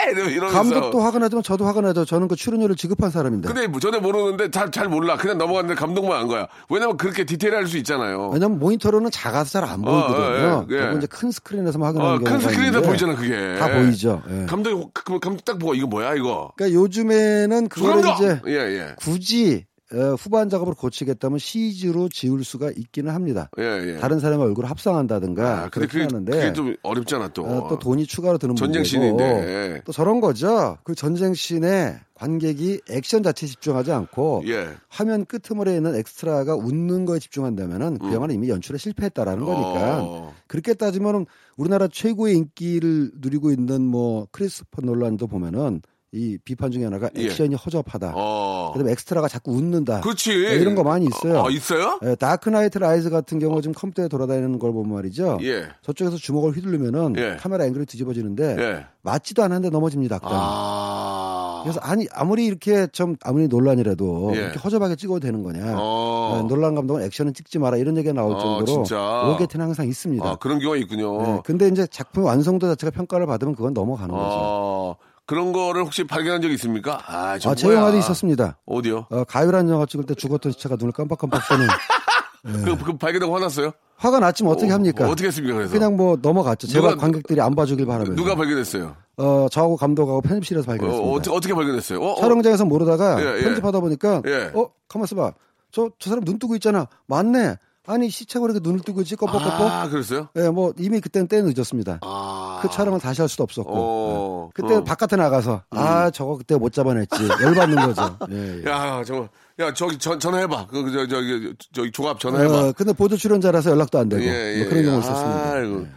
[0.07, 0.49] 이러면서.
[0.57, 2.05] 감독도 화가 나지만 저도 화가 나죠.
[2.05, 3.47] 저는 그 출연료를 지급한 사람인데.
[3.47, 5.17] 근데 뭐 전혀 모르는데 잘, 잘 몰라.
[5.17, 6.47] 그냥 넘어갔는데 감독만 안 거야.
[6.69, 8.29] 왜냐면 그렇게 디테일할 수 있잖아요.
[8.29, 10.47] 왜냐면 모니터로는 작아서 잘 안 보이거든요.
[10.47, 10.97] 어, 예, 예.
[10.97, 13.55] 이제 큰 스크린에서만 어, 확인하는 경우가 큰 스크린에서 보이잖아, 그게.
[13.57, 14.21] 다 보이죠.
[14.29, 14.45] 예.
[14.45, 16.51] 감독이, 혹- 그 감독 딱 보고 이거 뭐야, 이거.
[16.55, 18.13] 그러니까 요즘에는 감독!
[18.15, 18.95] 이제 예, 예.
[18.99, 19.74] 굳이 어,
[20.17, 23.49] 후반 작업으로 고치겠다면 CG로 지울 수가 있기는 합니다.
[23.59, 23.97] 예, 예.
[23.97, 27.45] 다른 사람의 얼굴을 합성한다든가 아, 그렇게 그게, 하는데 그게 좀 어렵잖아, 또.
[27.45, 29.81] 어, 또 돈이 추가로 드는 전쟁 씬인데.
[29.85, 30.77] 또 저런 거죠.
[30.83, 34.69] 그 전쟁 씬에 관객이 액션 자체에 집중하지 않고 예.
[34.87, 40.05] 화면 끄트머리에 있는 엑스트라가 웃는 거에 집중한다면은 그 영화는 이미 연출에 실패했다라는 거니까 음.
[40.07, 40.33] 어.
[40.47, 41.25] 그렇게 따지면은
[41.57, 45.81] 우리나라 최고의 인기를 누리고 있는 뭐 크리스토퍼 놀란도 보면은
[46.15, 47.25] 이 비판 중에 하나가 예.
[47.25, 48.13] 액션이 허접하다.
[48.15, 48.71] 어.
[48.73, 49.99] 그다음에 엑스트라가 자꾸 웃는다.
[49.99, 50.29] 그렇지.
[50.29, 51.43] 네, 이런 거 많이 있어요.
[51.43, 51.99] 아, 있어요?
[52.03, 55.39] 예, Dark Knight Rises 같은 경우 지금 컴퓨터에 돌아다니는 걸 보면 말이죠.
[55.41, 55.67] 예.
[55.81, 57.35] 저쪽에서 주먹을 휘두르면은 예.
[57.37, 58.85] 카메라 앵글이 뒤집어지는데 예.
[59.01, 60.19] 맞지도 않았는데 넘어집니다.
[60.23, 61.61] 아.
[61.63, 64.39] 그래서 아니 아무리 이렇게 좀 아무리 놀란이라도 예.
[64.39, 65.75] 이렇게 허접하게 찍어도 되는 거냐.
[65.77, 66.39] 어.
[66.41, 69.33] 네, 놀란 감독은 액션은 찍지 마라 이런 얘기가 나올 아, 정도로?
[69.33, 70.25] 옥에 티는 항상 있습니다.
[70.25, 71.21] 아, 그런 경우가 있군요.
[71.21, 74.95] 네, 근데 이제 작품의 완성도 자체가 평가를 받으면 그건 넘어가는 거죠.
[75.25, 77.01] 어, 그런 거를 혹시 발견한 적 있습니까?
[77.07, 77.71] 아, 저 아, 제.
[77.73, 78.57] 영화도 있었습니다.
[78.65, 79.07] 어디요?
[79.09, 81.67] 어, 가요란 영화 찍을 때 죽었던 시체가 눈을 깜빡깜빡 뜨는
[82.77, 83.71] 그, 그 발견하고 화났어요?
[83.97, 85.05] 화가 났지만 어떻게 합니까?
[85.07, 85.73] 어, 어떻게 했습니까, 그래서?
[85.73, 86.67] 그냥 뭐 넘어갔죠.
[86.67, 88.15] 제발 누가- 관객들이 안 봐주길 바라면서.
[88.15, 88.95] 누가 발견했어요?
[89.17, 91.11] 어, 저하고 감독하고 편집실에서 어, 발견했습니다.
[91.11, 91.99] 어떻게, 어떻게 발견했어요?
[92.01, 93.43] 어, 어, 촬영장에서 모르다가 예, 예.
[93.45, 94.51] 편집하다 보니까 예.
[94.53, 95.31] 어 가만 있어 봐
[95.71, 97.55] 저 저 사람 눈 뜨고 있잖아 맞네
[97.87, 100.29] 아니 시체가 이렇게 눈을 뜨고 있지 껌뻑껌뻑 아, 그랬어요?
[100.37, 102.44] 예, 뭐 이미 그때는 때 늦었습니다 아.
[102.61, 104.51] 그 촬영을 다시 할 수도 없었고 어, 예.
[104.53, 104.77] 그때 어.
[104.79, 104.83] 음.
[104.83, 108.69] 바깥에 나가서 아 저거 그때 못 잡아냈지 열받는 거죠 예, 예.
[108.69, 109.27] 야, 저,
[109.59, 110.67] 야, 저기 전, 전화해봐.
[110.67, 112.59] 그, 저, 저기, 저기 조합 전화해봐.
[112.59, 115.81] 어, 근데 보조 출연자라서 연락도 안 되고 예, 뭐 그런 경우 아, 있었습니다 아이고.
[115.83, 115.87] 예.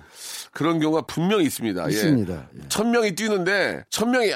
[0.52, 1.84] 그런 경우가 분명히 있습니다.
[1.86, 1.90] 예.
[1.90, 2.68] 있습니다 예.
[2.68, 4.32] 천 명이 뛰는데, 천 명이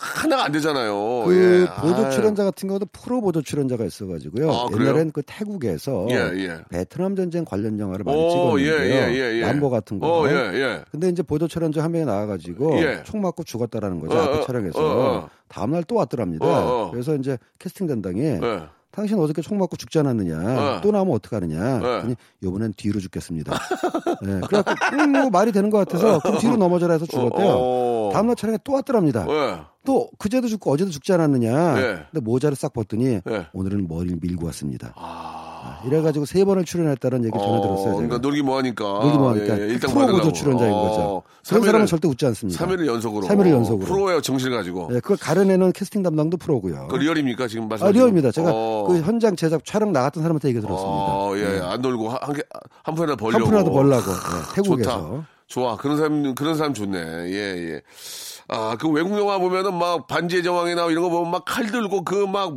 [0.00, 1.24] 하나가 안 되잖아요.
[1.26, 1.80] 그 예.
[1.80, 2.10] 보조 아유.
[2.10, 4.50] 출연자 같은 경우도 프로 보조 출연자가 있어가지고요.
[4.50, 4.68] 아?
[4.72, 6.58] 옛날엔 그 태국에서 예, 예.
[6.70, 8.94] 베트남 전쟁 관련 영화를 많이 오, 예, 찍었는데요.
[8.94, 9.44] 예, 예, 예.
[9.68, 10.06] 같은 거.
[10.54, 10.82] 예.
[10.90, 13.02] 근데 이제 보조 촬영자 한 명이 나와가지고 예.
[13.04, 14.16] 총 맞고 죽었다라는 거죠.
[14.16, 14.80] 어, 앞에 어, 촬영에서.
[14.80, 15.30] 어, 어.
[15.48, 16.46] 다음날 또 왔더랍니다.
[16.46, 16.90] 어, 어.
[16.90, 17.86] 그래서 이제 캐스팅
[18.42, 18.62] 예.
[18.92, 20.36] 당신 어저께 총 맞고 죽지 않았느냐.
[20.38, 20.80] 어.
[20.82, 21.76] 또 나오면 어떡하느냐.
[21.76, 21.80] 어.
[21.80, 23.56] 그랬더니 이번엔 뒤로 죽겠습니다.
[24.22, 27.48] 네, 그래갖고 음, 뭐 말이 되는 것 같아서 그럼 뒤로 넘어져라 해서 죽었대요.
[27.48, 28.10] 어.
[28.12, 29.26] 다음날 촬영에 또 왔더랍니다.
[29.28, 29.60] 예.
[29.84, 31.78] 또 그제도 죽고 어제도 죽지 않았느냐.
[31.78, 31.82] 예.
[32.10, 33.46] 근데 모자를 싹 벗더니 예.
[33.52, 34.92] 오늘은 머리를 밀고 왔습니다.
[34.96, 35.39] 아.
[35.86, 37.84] 이래가지고 세 번을 출연했다는 얘기 전해 들었어요.
[37.84, 37.94] 제가.
[37.94, 38.84] 그러니까 놀기 뭐하니까.
[38.84, 39.66] 놀기 뭐하니까 예, 예.
[39.68, 40.06] 일단 프로.
[40.08, 40.80] 보조 출연자인 어.
[40.80, 41.22] 거죠.
[41.48, 42.64] 그런 3일을, 사람은 절대 웃지 않습니다.
[42.66, 43.26] 3일을 연속으로.
[43.26, 43.86] 3일을 연속으로.
[43.86, 44.88] 프로의 정신을 가지고.
[44.90, 46.88] 네, 그걸 가려내는 캐스팅 담당도 프로고요.
[46.88, 47.48] 그 리얼입니까?
[47.48, 48.30] 지금 말씀 아, 리얼입니다.
[48.32, 48.84] 제가 어.
[48.88, 50.86] 그 현장 제작 촬영 나갔던 사람한테 얘기 들었습니다.
[50.92, 51.60] 어, 예, 예.
[51.60, 52.42] 안 놀고 한, 한, 개-
[52.84, 53.44] 한 푼이라도 벌려고.
[53.44, 54.90] 한 푼이라도 벌라고 네, 태국에서.
[55.00, 55.26] 좋다.
[55.46, 55.76] 좋아.
[55.76, 56.98] 그런 사람, 그런 사람 좋네.
[56.98, 57.80] 예, 예.
[58.48, 62.26] 아, 그 외국 영화 보면은 막 반지의 제왕이나 이런 거 보면 막 칼 들고 그
[62.26, 62.54] 막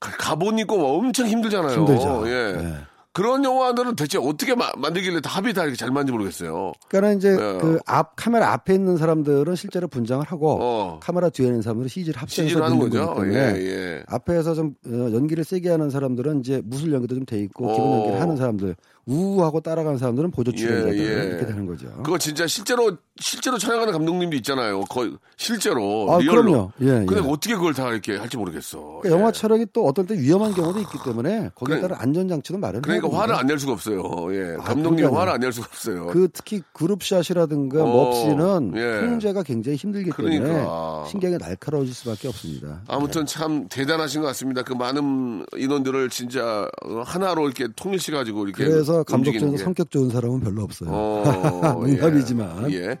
[0.00, 1.72] 가본 막 엄청 힘들잖아요.
[1.78, 2.22] 힘들죠.
[2.26, 2.52] 예.
[2.62, 2.74] 네.
[3.12, 6.72] 그런 영화들은 대체 어떻게 마- 만들길래 다 합이 다 이렇게 잘 맞는지 모르겠어요.
[6.88, 7.58] 그러니까 이제 네.
[7.58, 10.98] 그앞 카메라 앞에 있는 사람들은 실제로 분장을 하고 어.
[11.00, 13.14] 카메라 뒤에 있는 사람들은 CG를 CG를 하는 거죠.
[13.14, 14.02] 거기 예, 때문에 예.
[14.08, 17.96] 앞에서 좀 어, 연기를 세게 하는 사람들은 이제 무술 연기도 좀 돼 있고 기본 어.
[17.98, 18.74] 연기를 하는 사람들
[19.06, 21.26] 우우하고 따라가는 사람들은 보조 출연자들 예, 예.
[21.28, 21.86] 이렇게 되는 거죠.
[22.02, 24.80] 그거 진짜 실제로 실제로 촬영하는 감독님도 있잖아요.
[24.84, 26.42] 거의 실제로 아, 리얼로.
[26.42, 26.72] 그럼요.
[26.80, 27.20] 예, 근데 예.
[27.20, 29.00] 어떻게 그걸 다 이렇게 할지 모르겠어.
[29.02, 32.80] 그러니까 영화 촬영이 또 어떨 때 위험한 경우도 있기 때문에 거기에 그래- 따른 안전장치도 마련해야
[32.82, 33.16] 그러니까.
[33.18, 34.00] 화를 안 낼 수가 없어요.
[34.34, 34.56] 예.
[34.58, 35.14] 아, 감독님.
[35.14, 36.06] 화를 안 낼 수가 없어요.
[36.06, 39.00] 그 특히 그룹샷이라든가 어, 멉시는 예.
[39.06, 40.44] 통제가 굉장히 힘들기 그러니까.
[40.46, 42.80] 때문에 신경이 날카로워질 수밖에 없습니다.
[42.88, 44.62] 아무튼 참 대단하신 것 같습니다.
[44.62, 49.64] 그 많은 인원들을 진짜 어, 하나로 이렇게 통일시 가지고 이렇게 그래서 감독 움직이는 중에서 게.
[49.64, 50.90] 성격 좋은 사람은 별로 없어요.
[50.92, 52.70] 어, 농담이지만.
[52.72, 52.76] 예.
[52.76, 52.98] 예.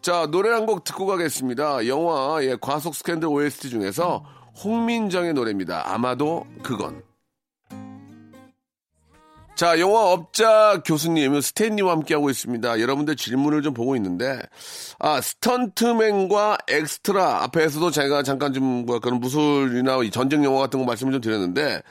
[0.00, 1.86] 자 노래 한 곡 듣고 가겠습니다.
[1.86, 4.24] 영화 예, 과속 스캔들 OST 중에서
[4.64, 5.92] 홍민정의 노래입니다.
[5.92, 7.02] 아마도 그건.
[9.56, 12.80] 자, 영화 업자 교수님, 스탠리와 함께하고 있습니다.
[12.80, 14.40] 여러분들 질문을 좀 보고 있는데,
[14.98, 20.86] 아, 스턴트맨과 엑스트라 앞에서도 제가 잠깐 좀, 뭐, 그런 무술이나 이 전쟁 영화 같은 거
[20.86, 21.82] 말씀을 좀 드렸는데,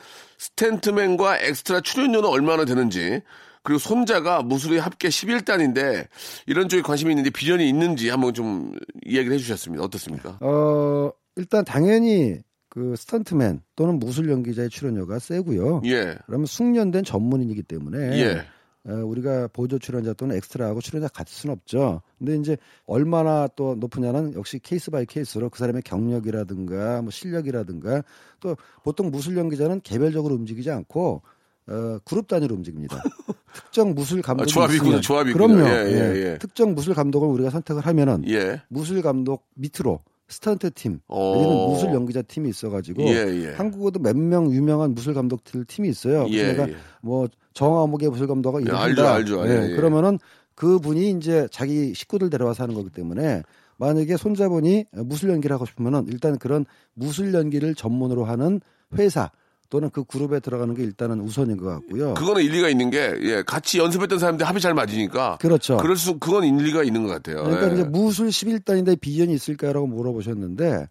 [0.44, 3.22] 스턴트맨과 엑스트라 출연료는 얼마나 되는지,
[3.62, 6.06] 그리고 손자가 무술의 합계 11단인데,
[6.46, 8.74] 이런 쪽에 관심이 있는데 비전이 있는지 한번 좀
[9.06, 9.82] 이야기를 해주셨습니다.
[9.82, 10.38] 어떻습니까?
[10.42, 15.82] 어, 일단 당연히 그 스턴트맨 또는 무술 연기자의 출연료가 세고요.
[15.86, 16.16] 예.
[16.26, 18.44] 그러면 숙련된 전문인이기 때문에 예.
[18.86, 22.02] 어, 우리가 보조 출연자 또는 엑스트라하고 출연자 같을 수는 없죠.
[22.18, 28.02] 근데 이제 얼마나 또 높으냐는 역시 case by case로 그 사람의 경력이라든가 뭐 실력이라든가
[28.40, 31.22] 또 보통 무술 연기자는 개별적으로 움직이지 않고
[31.66, 33.02] 어, 그룹 단위로 움직입니다.
[33.54, 35.46] 특정 무술 감독이 아, 조합이군요, 조합이군요.
[35.46, 35.68] 그럼요.
[35.68, 36.38] 예, 예, 예.
[36.38, 38.60] 특정 무술 감독을 우리가 선택을 하면은 예.
[38.68, 40.02] 무술 감독 밑으로
[40.34, 41.34] 스턴트 팀, 어.
[41.36, 43.52] 여기는 무술 연기자 팀이 있어가지고 예, 예.
[43.54, 46.24] 한국어도 몇 명 유명한 무술 감독들 팀이 있어요.
[46.24, 46.74] 그래서 예, 내가 예.
[47.02, 48.82] 뭐 정화목의 무술 감독가 예, 이런다.
[48.82, 49.48] 알죠, 알죠.
[49.48, 49.76] 예, 예.
[49.76, 50.18] 그러면은
[50.54, 53.42] 그 분이 이제 자기 식구들 데려와서 하는 거기 때문에
[53.76, 58.60] 만약에 손자분이 무술 연기를 하고 싶으면은 일단 그런 무술 연기를 전문으로 하는
[58.96, 59.30] 회사
[59.70, 62.14] 또는 그 그룹에 들어가는 게 일단은 우선인 것 같고요.
[62.14, 65.38] 그거는 일리가 있는 게, 예, 같이 연습했던 사람들 합이 잘 맞으니까.
[65.40, 65.76] 그렇죠.
[65.78, 67.42] 그럴 수, 그건 일리가 있는 것 같아요.
[67.44, 67.74] 그러니까 예.
[67.74, 70.86] 이제 무술 11단인데 비전이 있을까라고 물어보셨는데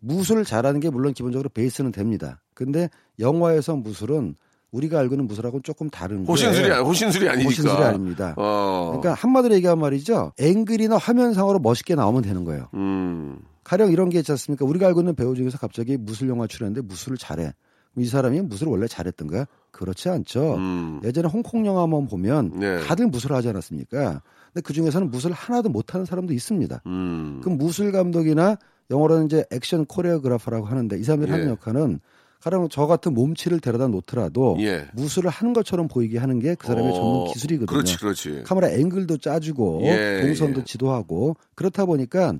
[0.00, 2.40] 무술을 잘하는 게 물론 기본적으로 베이스는 됩니다.
[2.54, 4.34] 근데 영화에서 무술은
[4.72, 7.48] 우리가 알고 있는 무술하고는 조금 다른 게 호신술이, 아니- 호신술이 아니니까.
[7.48, 8.34] 호신술이 아닙니다.
[8.36, 8.98] 어.
[9.00, 10.32] 그러니까 한마디로 얘기하면 말이죠.
[10.38, 12.68] 앵글이나 화면상으로 멋있게 나오면 되는 거예요.
[12.74, 13.38] 음.
[13.64, 14.64] 가령 이런 게 있지 않습니까?
[14.66, 17.52] 우리가 알고 있는 배우 중에서 갑자기 무술 영화 출연했는데 무술을 잘해.
[17.96, 19.46] 이 사람이 무술을 원래 잘했던가?
[19.70, 20.54] 그렇지 않죠.
[20.56, 21.00] 음.
[21.04, 22.80] 예전에 홍콩 영화만 보면 네.
[22.80, 24.22] 다들 무술을 하지 않았습니까?
[24.52, 26.82] 근데 그 중에서는 무술을 하나도 못하는 사람도 있습니다.
[26.86, 27.40] 음.
[27.42, 28.56] 그 무술 감독이나
[28.90, 31.50] 영어로는 이제 action choreographer라고 하는데 이 사람들이 하는 예.
[31.50, 32.00] 역할은
[32.40, 34.86] 가령 저 같은 몸치를 데려다 놓더라도 예.
[34.94, 37.66] 무술을 하는 것처럼 보이게 하는 게 그 사람의 어, 전문 기술이거든요.
[37.66, 38.42] 그렇지, 그렇지.
[38.44, 40.64] 카메라 앵글도 짜주고 예, 동선도 예.
[40.64, 42.34] 지도하고 그렇다 보니까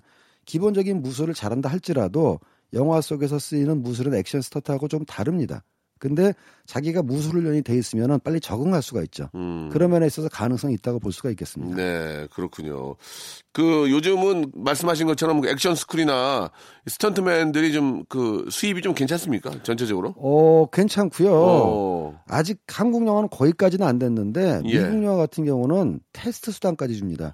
[0.44, 2.38] 기본적인 무술을 잘한다 할지라도
[2.72, 5.62] 영화 속에서 쓰이는 무술은 액션 스타트하고 좀 다릅니다.
[5.98, 6.34] 근데
[6.66, 9.30] 자기가 무술 훈련이 돼 있으면 빨리 적응할 수가 있죠.
[9.34, 9.70] 음.
[9.72, 11.74] 그런 면에 있어서 가능성이 있다고 볼 수가 있겠습니다.
[11.74, 12.96] 네, 그렇군요.
[13.54, 16.50] 그 요즘은 말씀하신 것처럼 그 액션 스쿨이나
[16.86, 19.62] 스턴트맨들이 좀 그 수입이 좀 괜찮습니까?
[19.62, 20.14] 전체적으로?
[20.18, 21.30] 어, 괜찮고요.
[21.32, 22.20] 어.
[22.28, 24.78] 아직 한국 영화는 거기까지는 안 됐는데 예.
[24.84, 27.32] 미국 영화 같은 경우는 테스트 수당까지 줍니다.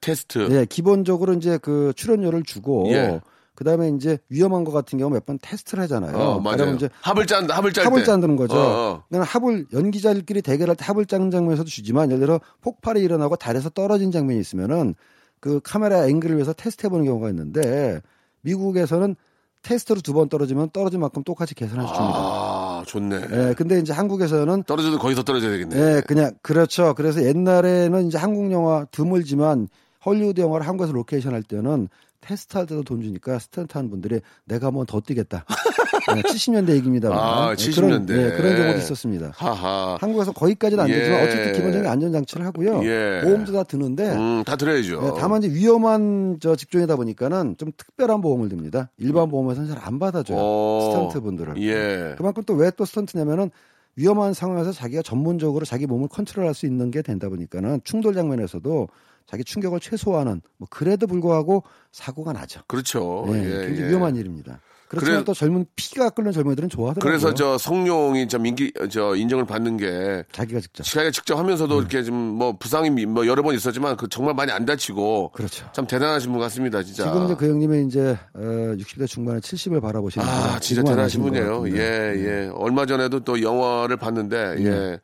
[0.00, 0.48] 테스트.
[0.50, 3.20] 예, 기본적으로 이제 그 출연료를 주고 예.
[3.60, 6.16] 그다음에 이제 위험한 거 같은 경우 몇 번 테스트를 하잖아요.
[6.16, 6.74] 어, 맞아요.
[6.74, 8.06] 이제 합을 짠, 합을 짤 합을 때.
[8.06, 8.56] 짠드는 거죠.
[8.56, 9.02] 어, 어.
[9.10, 14.10] 그러니까 합을 연기자들끼리 대결할 때 합을 짠 장면에서도 주지만 예를 들어 폭발이 일어나고 달에서 떨어진
[14.12, 14.94] 장면이 있으면은
[15.40, 18.00] 그 카메라 앵글을 위해서 테스트 해보는 경우가 있는데
[18.40, 19.14] 미국에서는
[19.62, 22.14] 테스트로 두 번 떨어지면 떨어진 만큼 똑같이 계산해 줍니다.
[22.16, 23.20] 아, 좋네.
[23.30, 25.76] 예, 근데 이제 한국에서는 떨어져도 거기서 떨어져야 되겠네.
[25.76, 26.94] 예, 그냥 그렇죠.
[26.94, 29.68] 그래서 옛날에는 이제 한국 영화 드물지만
[30.06, 31.88] 헐리우드 영화를 한국에서 로케이션 할 때는
[32.20, 35.44] 테스트 할 때도 돈 주니까 스턴트 하는 분들이 내가 한번 더 뛰겠다.
[36.14, 37.10] 네, 70년대 얘기입니다.
[37.12, 38.06] 아, 예, 70년대.
[38.06, 39.32] 그런, 예, 그런 경우도 있었습니다.
[39.34, 39.96] 하하.
[40.00, 40.94] 한국에서 거기까지는 안 예.
[40.94, 42.84] 되지만 어쨌든 기본적인 안전장치를 하고요.
[42.84, 43.20] 예.
[43.22, 45.02] 보험도 다 드는데 음, 다 들어야죠.
[45.04, 48.90] 예, 다만 이제 위험한 저 직종이다 보니까는 좀 특별한 보험을 듭니다.
[48.98, 50.36] 일반 보험에서는 잘 안 받아줘요.
[50.38, 50.90] 어.
[50.90, 51.62] 스턴트 분들을.
[51.62, 52.14] 예.
[52.16, 53.50] 그만큼 또왜또 스턴트냐면은
[53.96, 58.88] 위험한 상황에서 자기가 전문적으로 자기 몸을 컨트롤할 수 있는 게 된다 보니까는 충돌 장면에서도
[59.30, 61.62] 자기 충격을 최소화하는 뭐 그래도 불구하고
[61.92, 62.62] 사고가 나죠.
[62.66, 63.24] 그렇죠.
[63.28, 63.88] 예, 예, 굉장히 예.
[63.90, 64.60] 위험한 일입니다.
[64.90, 67.10] 그렇지만 그래- 또 젊은 피가 끓는 젊은이들은 좋아하더라고요.
[67.10, 72.02] 그래서 저 성룡이 좀 인기, 저 인정을 받는 게 자기가 직접 자기가 직접 하면서도 이렇게
[72.02, 75.66] 좀 뭐 부상이 미- 뭐 여러 번 있었지만 그 정말 많이 안 다치고 그렇죠.
[75.72, 77.04] 참 대단하신 분 같습니다, 진짜.
[77.04, 81.68] 지금 이제 그 형님이 이제 어, 60대 중반에 70을 바라보시는 아, 진짜 대단하신 분이에요.
[81.68, 81.78] 예,
[82.16, 82.50] 예.
[82.54, 84.64] 얼마 전에도 또 영화를 봤는데, 네.
[84.66, 84.98] 예.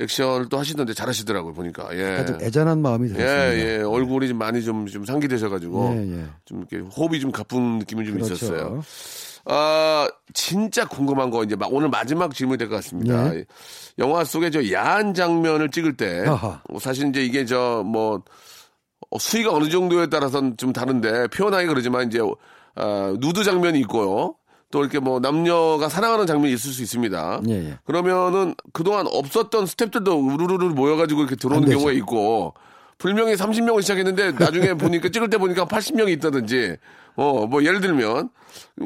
[0.00, 1.88] 액션을 또 하시던데 잘하시더라고요, 보니까.
[1.96, 2.24] 예.
[2.26, 3.56] 좀 애잔한 마음이 예, 들었습니다.
[3.58, 3.82] 예.
[3.82, 5.94] 얼굴이 좀 많이 좀, 좀 상기되셔 가지고.
[5.96, 6.24] 예, 예.
[6.44, 8.34] 좀 이렇게 호흡이 좀 가쁜 느낌이 좀 그렇죠.
[8.34, 8.82] 있었어요.
[9.44, 13.34] 아, 진짜 궁금한 거 이제 마- 오늘 마지막 질문이 될 것 같습니다.
[13.34, 13.44] 예.
[13.98, 16.60] 영화 속에 저 야한 장면을 찍을 때 아하.
[16.68, 18.22] 어, 사실 이제 이게 저뭐
[19.18, 22.20] 수위가 어느 정도에 따라서는 좀 다른데 표현하기 그러지만 이제
[22.76, 24.34] 아, 누드 장면이 있고요.
[24.70, 27.42] 또 이렇게 뭐 남녀가 사랑하는 장면이 있을 수 있습니다.
[27.48, 27.78] 예, 예.
[27.84, 31.68] 그러면은 그동안 없었던 스탭들도 우르르르 모여가지고 이렇게 들어오는.
[31.68, 32.54] 경우가 있고
[32.96, 36.76] 분명히 30명을 시작했는데 나중에 보니까 찍을 때 보니까 80명이 있다든지
[37.16, 38.30] 어 뭐 예를 들면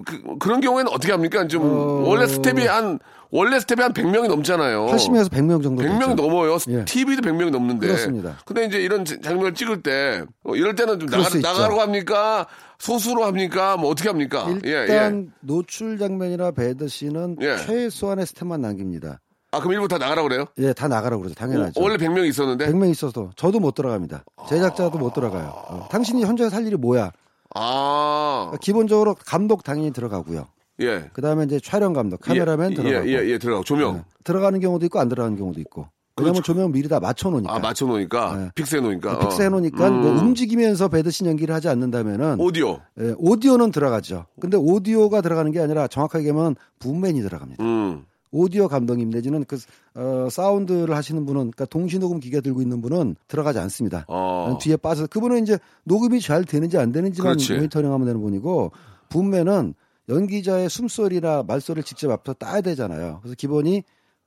[0.04, 1.46] 그, 런 경우에는 어떻게 합니까?
[1.48, 2.08] 좀 어.
[2.08, 2.98] 원래 스텝이 한
[3.30, 4.86] 원래 스텝이 한 100명이 넘잖아요.
[4.86, 6.14] 80에서 100명 정도 100명이 됐죠.
[6.14, 6.56] 넘어요.
[6.68, 6.84] 예.
[6.84, 7.86] TV도 100명이 넘는데.
[7.88, 8.38] 그렇습니다.
[8.44, 11.28] 근데 이제 이런 자- 장면을 찍을 때 어, 이럴 때는 좀 나가.
[11.38, 12.46] 나가라고 합니까?
[12.78, 13.76] 소수로 합니까?
[13.76, 14.46] 뭐 어떻게 합니까?
[14.64, 17.56] 예, 일단 노출 장면이나 베드 씬은 예.
[17.56, 19.20] 최소한의 스텝만 남깁니다.
[19.52, 20.44] 아, 그럼 일부 다 나가라고 그래요?
[20.58, 21.34] 예, 다 나가라고 그러죠.
[21.34, 21.80] 당연하죠.
[21.80, 22.66] 어, 원래 100명 있었는데?
[22.66, 24.24] 100명 있어도 저도 못 들어갑니다.
[24.48, 25.46] 제작자도 못 들어가요.
[25.68, 27.10] 어, 당신이 현장에 살 일이 뭐야?
[27.58, 30.46] 아, 기본적으로 감독 당연히 들어가고요.
[30.80, 31.08] 예.
[31.12, 33.08] 그 다음에 이제 촬영 감독, 카메라맨 예, 들어가고.
[33.08, 33.64] 예, 예, 예, 들어가고.
[33.64, 33.94] 조명.
[33.96, 34.04] 네.
[34.24, 35.88] 들어가는 경우도 있고 안 들어가는 경우도 있고.
[36.18, 36.54] 왜냐면 그렇죠.
[36.54, 37.54] 조명 미리 다 맞춰놓으니까.
[37.54, 38.36] 아, 맞춰놓으니까.
[38.36, 38.50] 네.
[38.54, 39.18] fix해놓으니까.
[39.18, 40.00] fix 해놓으니까 음.
[40.00, 42.80] 뭐 움직이면서 배드신 연기를 하지 않는다면은 오디오.
[42.98, 44.26] 예, 오디오는 들어가죠.
[44.40, 47.62] 근데 오디오가 들어가는 게 아니라 정확하게 하면 붐맨이 들어갑니다.
[47.62, 48.04] 음.
[48.30, 49.58] 오디오 감독님 내지는 그
[49.94, 54.04] 어, 사운드를 하시는 분은 그러니까 동시 녹음 기계 들고 있는 분은 들어가지 않습니다.
[54.08, 54.58] 어.
[54.60, 57.54] 뒤에 빠져서 그분은 이제 녹음이 잘 되는지 안 되는지만 그렇지.
[57.54, 58.72] 모니터링하면 되는 분이고
[59.08, 59.74] 붐맨은
[60.08, 63.18] 연기자의 숨소리나 말소리를 직접 앞에서 따야 되잖아요.
[63.22, 63.82] 그래서 기본이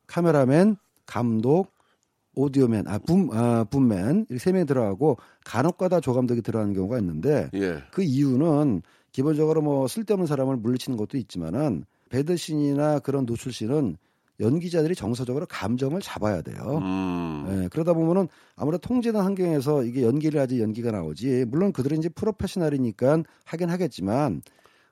[0.08, 1.72] 카메라맨, 감독,
[2.36, 7.84] 오디오맨, 아, 붐, 아, 붐맨 이렇게 세 명이 들어가고 간혹가다 조감독이 들어가는 경우가 있는데 예.
[7.91, 8.82] 그 이유는
[9.12, 13.97] 기본적으로 뭐 쓸데없는 사람을 물리치는 것도 있지만은 배드신이나 그런 노출신은
[14.41, 16.80] 연기자들이 정서적으로 감정을 잡아야 돼요.
[16.82, 17.64] 음.
[17.64, 21.45] 예, 그러다 보면은 아무래도 통제된 환경에서 이게 연기를 하지 연기가 나오지.
[21.49, 24.41] 물론 그들은 이제 프로페셔널이니까 하긴 하겠지만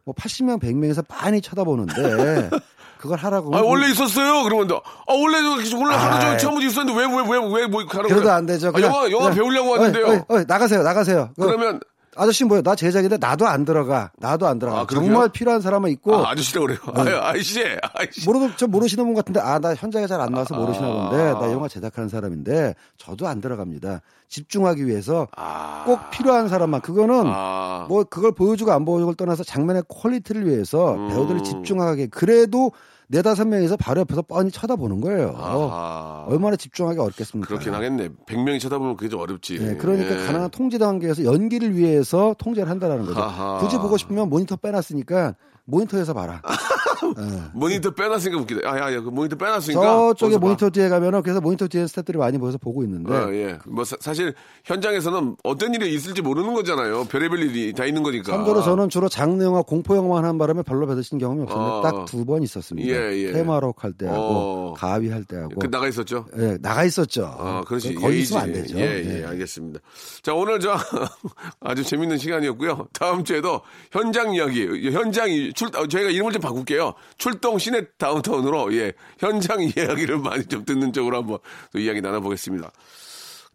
[0.03, 1.93] 뭐 80명 100명에서 많이 쳐다보는데
[2.99, 4.43] 그걸 하라고 아, 원래 있었어요?
[4.43, 5.37] 그러면, 아, 원래,
[5.69, 6.37] 저- 원래 하루 종일.
[6.39, 8.07] 처음부터 있었는데 왜, 왜, 왜, 왜, 뭐, 가라고.
[8.09, 8.31] 그래도 그래?
[8.31, 8.71] 안 되죠.
[8.73, 10.05] 아, 영화, 영화 그냥- 배우려고 어이, 하는데요.
[10.07, 11.29] 어이, 어이, 나가세요, 나가세요.
[11.37, 11.79] 그 그러면,
[12.17, 12.61] 아저씨 뭐야?
[12.61, 14.11] 나 제작인데 나도 안 들어가.
[14.17, 14.81] 나도 안 들어가.
[14.81, 14.87] 아?
[14.89, 16.79] 정말 필요한 사람은 있고 아, 아저씨라고 그래요.
[16.95, 17.61] 아유, 아이씨,
[17.93, 18.25] 아이씨.
[18.25, 21.09] 모르는 저 모르시는 분 같은데 아 나 현장에 잘 안 나와서 모르시나 아.
[21.09, 24.01] 본데 나 영화 제작하는 사람인데 저도 안 들어갑니다.
[24.29, 25.83] 집중하기 위해서 아.
[25.85, 27.85] 꼭 필요한 사람만 그거는 아.
[27.87, 31.07] 뭐 그걸 보여주고 안 보여주고를 떠나서 장면의 quality를 위해서 음.
[31.09, 32.71] 배우들이 집중하게 그래도
[33.09, 35.33] 네다섯 명이서 바로 옆에서 뻔히 쳐다보는 거예요.
[35.37, 36.25] 아하.
[36.27, 37.47] 얼마나 집중하기 어렵겠습니까?
[37.47, 38.09] 그렇긴 하겠네.
[38.25, 39.59] 100명이 쳐다보면 그게 좀 어렵지.
[39.59, 40.25] 네, 그러니까 예.
[40.25, 43.21] 가능한 통제 단계에서 연기를 위해서 통제를 한다라는 거죠.
[43.21, 43.59] 아하.
[43.59, 45.35] 굳이 보고 싶으면 모니터 빼놨으니까
[45.71, 46.41] 모니터에서 봐라.
[47.53, 48.69] 모니터 빼놨으니까 웃기다.
[48.69, 49.81] 아, 야, 야, 그 모니터 빼놨으니까.
[49.81, 50.37] 저쪽에.
[50.37, 53.59] 모니터 뒤에 가면은 그래서 모니터 뒤에 스태프들이 많이 모여서 보고 있는데 어, 예.
[53.65, 54.33] 뭐 사, 실
[54.65, 57.05] 현장에서는 어떤 일이 있을지 모르는 거잖아요.
[57.05, 58.31] 별의별 일이 다 있는 거니까.
[58.31, 61.81] 참고로 저는 주로 장르 영화, 공포 영화만 하는 바람에 별로 받으신 경험이 없었는데 어.
[61.81, 62.89] 딱두 번 있었습니다.
[62.89, 63.31] 예, 예.
[63.33, 64.73] 테마록 할 때하고 어.
[64.77, 66.25] 가위 할 때하고 그 나가 있었죠.
[66.37, 67.25] 예, 나가 있었죠.
[67.37, 67.95] 아, 그렇지.
[68.01, 68.19] 예의지.
[68.21, 68.77] 있으면 안 되죠.
[68.79, 69.79] 예, 예, 알겠습니다.
[70.23, 70.75] 자, 오늘 저
[71.61, 72.87] 아주 재밌는 시간이었고요.
[72.93, 73.61] 다음 주에도
[73.91, 76.93] 현장 이야기, 현장 이- 출, 어, 저희가 이름을 좀 바꿀게요.
[77.17, 81.39] 출동 시내 다운타운으로 예, 현장 이야기를 많이 좀 듣는 쪽으로 한번
[81.73, 82.71] 또 이야기 나눠보겠습니다.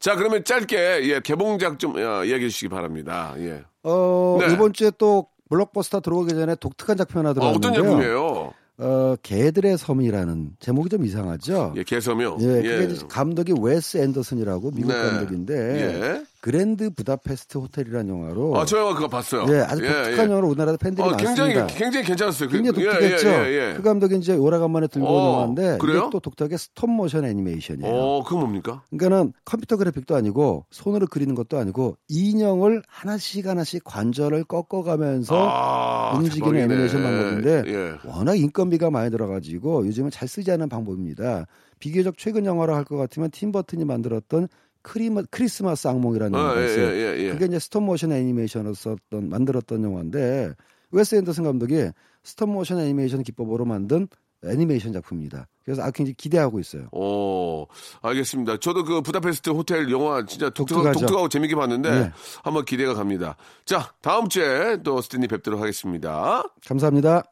[0.00, 3.34] 자, 그러면 짧게 예, 개봉작 좀 어, 이야기해 주시기 바랍니다.
[3.38, 3.62] 예.
[3.84, 4.52] 어, 네.
[4.52, 7.70] 이번 주에 또 블록버스터 들어오기 전에 독특한 작품 하나 아, 들어왔는데요.
[7.70, 8.52] 어떤 작품이에요?
[8.78, 11.74] 어, 개들의 섬이라는 제목이 좀 이상하죠.
[11.76, 12.38] 예, 개섬이요.
[12.40, 15.00] 예, 그게 이제 감독이 웨스 앤더슨이라고 미국 네.
[15.00, 16.24] 감독인데 예.
[16.42, 19.46] 그랜드 부다페스트 호텔이라는 영화로 아, 저 영화 그거 봤어요.
[19.48, 21.66] 예, 아주 독특한 영화로 우리나라에 팬들이 어, 굉장히 많습니다.
[21.78, 22.48] 굉장히 괜찮았어요.
[22.48, 23.28] 그- 굉장히 예, 독특했죠.
[23.28, 23.74] 예, 예, 예.
[23.76, 25.98] 그 감독이 이제 오래간만에 들고 온 어, 영화인데 그래요?
[25.98, 27.94] 이게 또 독특하게 스톱 모션 애니메이션이에요.
[27.94, 28.82] 어, 그건 뭡니까?
[28.90, 36.52] 그러니까는 컴퓨터 그래픽도 아니고 손으로 그리는 것도 아니고 인형을 하나씩 하나씩 관절을 꺾어가면서 아, 움직이는
[36.52, 36.62] 대박이네.
[36.64, 37.92] 애니메이션 방법인데 예.
[38.10, 41.46] 워낙 인건비가 많이 들어가지고 요즘은 잘 쓰지 않는 방법입니다.
[41.78, 44.48] 비교적 최근 영화로 할 것 같으면 팀 버튼이 만들었던
[44.82, 46.86] 크리마, 크리스마스 악몽이라는 아, 영화가 예, 있어요.
[46.86, 47.30] 예, 예, 예.
[47.30, 50.54] 그게 이제 스톱모션 애니메이션으로 썼던 만들었던 영화인데
[50.90, 51.90] 웨스 앤더슨 감독이
[52.24, 54.08] 스톱모션 애니메이션 기법으로 만든
[54.44, 55.46] 애니메이션 작품입니다.
[55.64, 56.88] 그래서 아 굉장히 기대하고 있어요.
[56.90, 57.66] 오,
[58.02, 58.56] 알겠습니다.
[58.58, 61.00] 저도 그 부다페스트 호텔 영화 진짜 독특하고, 독특하죠.
[61.00, 62.12] 독특하고 재밌게 봤는데 네.
[62.42, 63.36] 한번 기대가 갑니다.
[63.64, 66.42] 자, 다음 주에 또 스탠리 뵙도록 하겠습니다.
[66.66, 67.22] 감사합니다.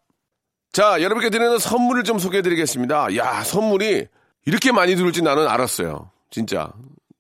[0.72, 3.16] 자, 여러분께 드리는 선물을 좀 소개해 드리겠습니다.
[3.16, 4.07] 야, 선물이
[4.46, 6.11] 이렇게 많이 들을지 나는 알았어요.
[6.30, 6.72] 진짜.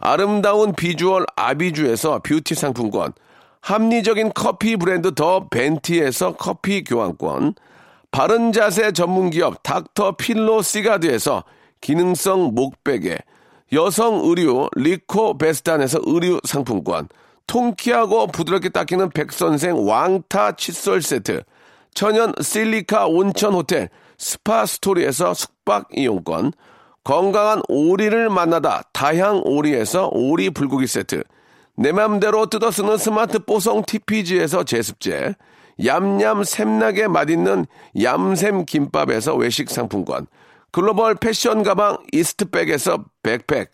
[0.00, 3.12] 아름다운 비주얼 아비주에서 뷰티 상품권.
[3.60, 7.54] 합리적인 커피 브랜드 더 벤티에서 커피 교환권.
[8.10, 11.44] 바른 자세 전문 기업 닥터 필로 시가드에서
[11.80, 13.18] 기능성 목베개.
[13.72, 17.08] 여성 의류 리코 베스탄에서 의류 상품권.
[17.46, 21.42] 통키하고 부드럽게 닦이는 백선생 왕타 칫솔 세트,
[21.94, 23.88] 천연 실리카 온천 호텔
[24.18, 26.52] 스파 스토리에서 숙박 이용권,
[27.04, 31.24] 건강한 오리를 만나다 다향 오리에서 오리 불고기 세트,
[31.76, 35.34] 내 맘대로 뜯어 쓰는 스마트 뽀송 TPG에서 제습제,
[35.84, 37.66] 얌얌 샘나게 맛있는
[38.00, 40.26] 얌샘 김밥에서 외식 상품권,
[40.72, 43.70] 글로벌 패션 가방 이스트백에서 백팩,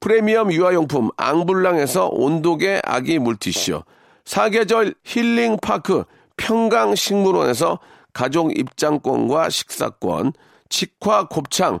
[0.00, 3.82] 프리미엄 유아용품 앙블랑에서 온도계 아기 물티슈,
[4.24, 6.04] 사계절 힐링파크
[6.38, 7.78] 평강식물원에서
[8.14, 10.32] 가족 입장권과 식사권,
[10.70, 11.80] 직화 곱창,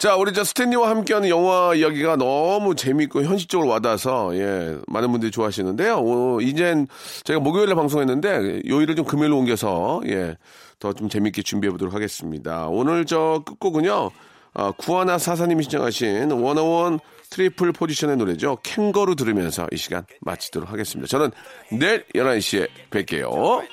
[0.00, 5.98] 자, 우리 저 스탠리와 함께하는 영화 이야기가 너무 재밌고 현실적으로 와닿아서, 예, 많은 분들이 좋아하시는데요.
[5.98, 6.86] 어, 이젠
[7.22, 10.38] 제가 목요일에 방송했는데, 요일을 좀 금요일로 옮겨서, 예,
[10.78, 12.66] 더 좀 재밌게 준비해 보도록 하겠습니다.
[12.68, 14.10] 오늘 저 끝곡은요,
[14.54, 18.56] 아, 구하나 사사님이 신청하신 워너원 트리플 포지션의 노래죠.
[18.62, 21.08] 캥거루 들으면서 이 시간 마치도록 하겠습니다.
[21.08, 21.30] 저는
[21.78, 23.66] 내일 11시에 뵐게요.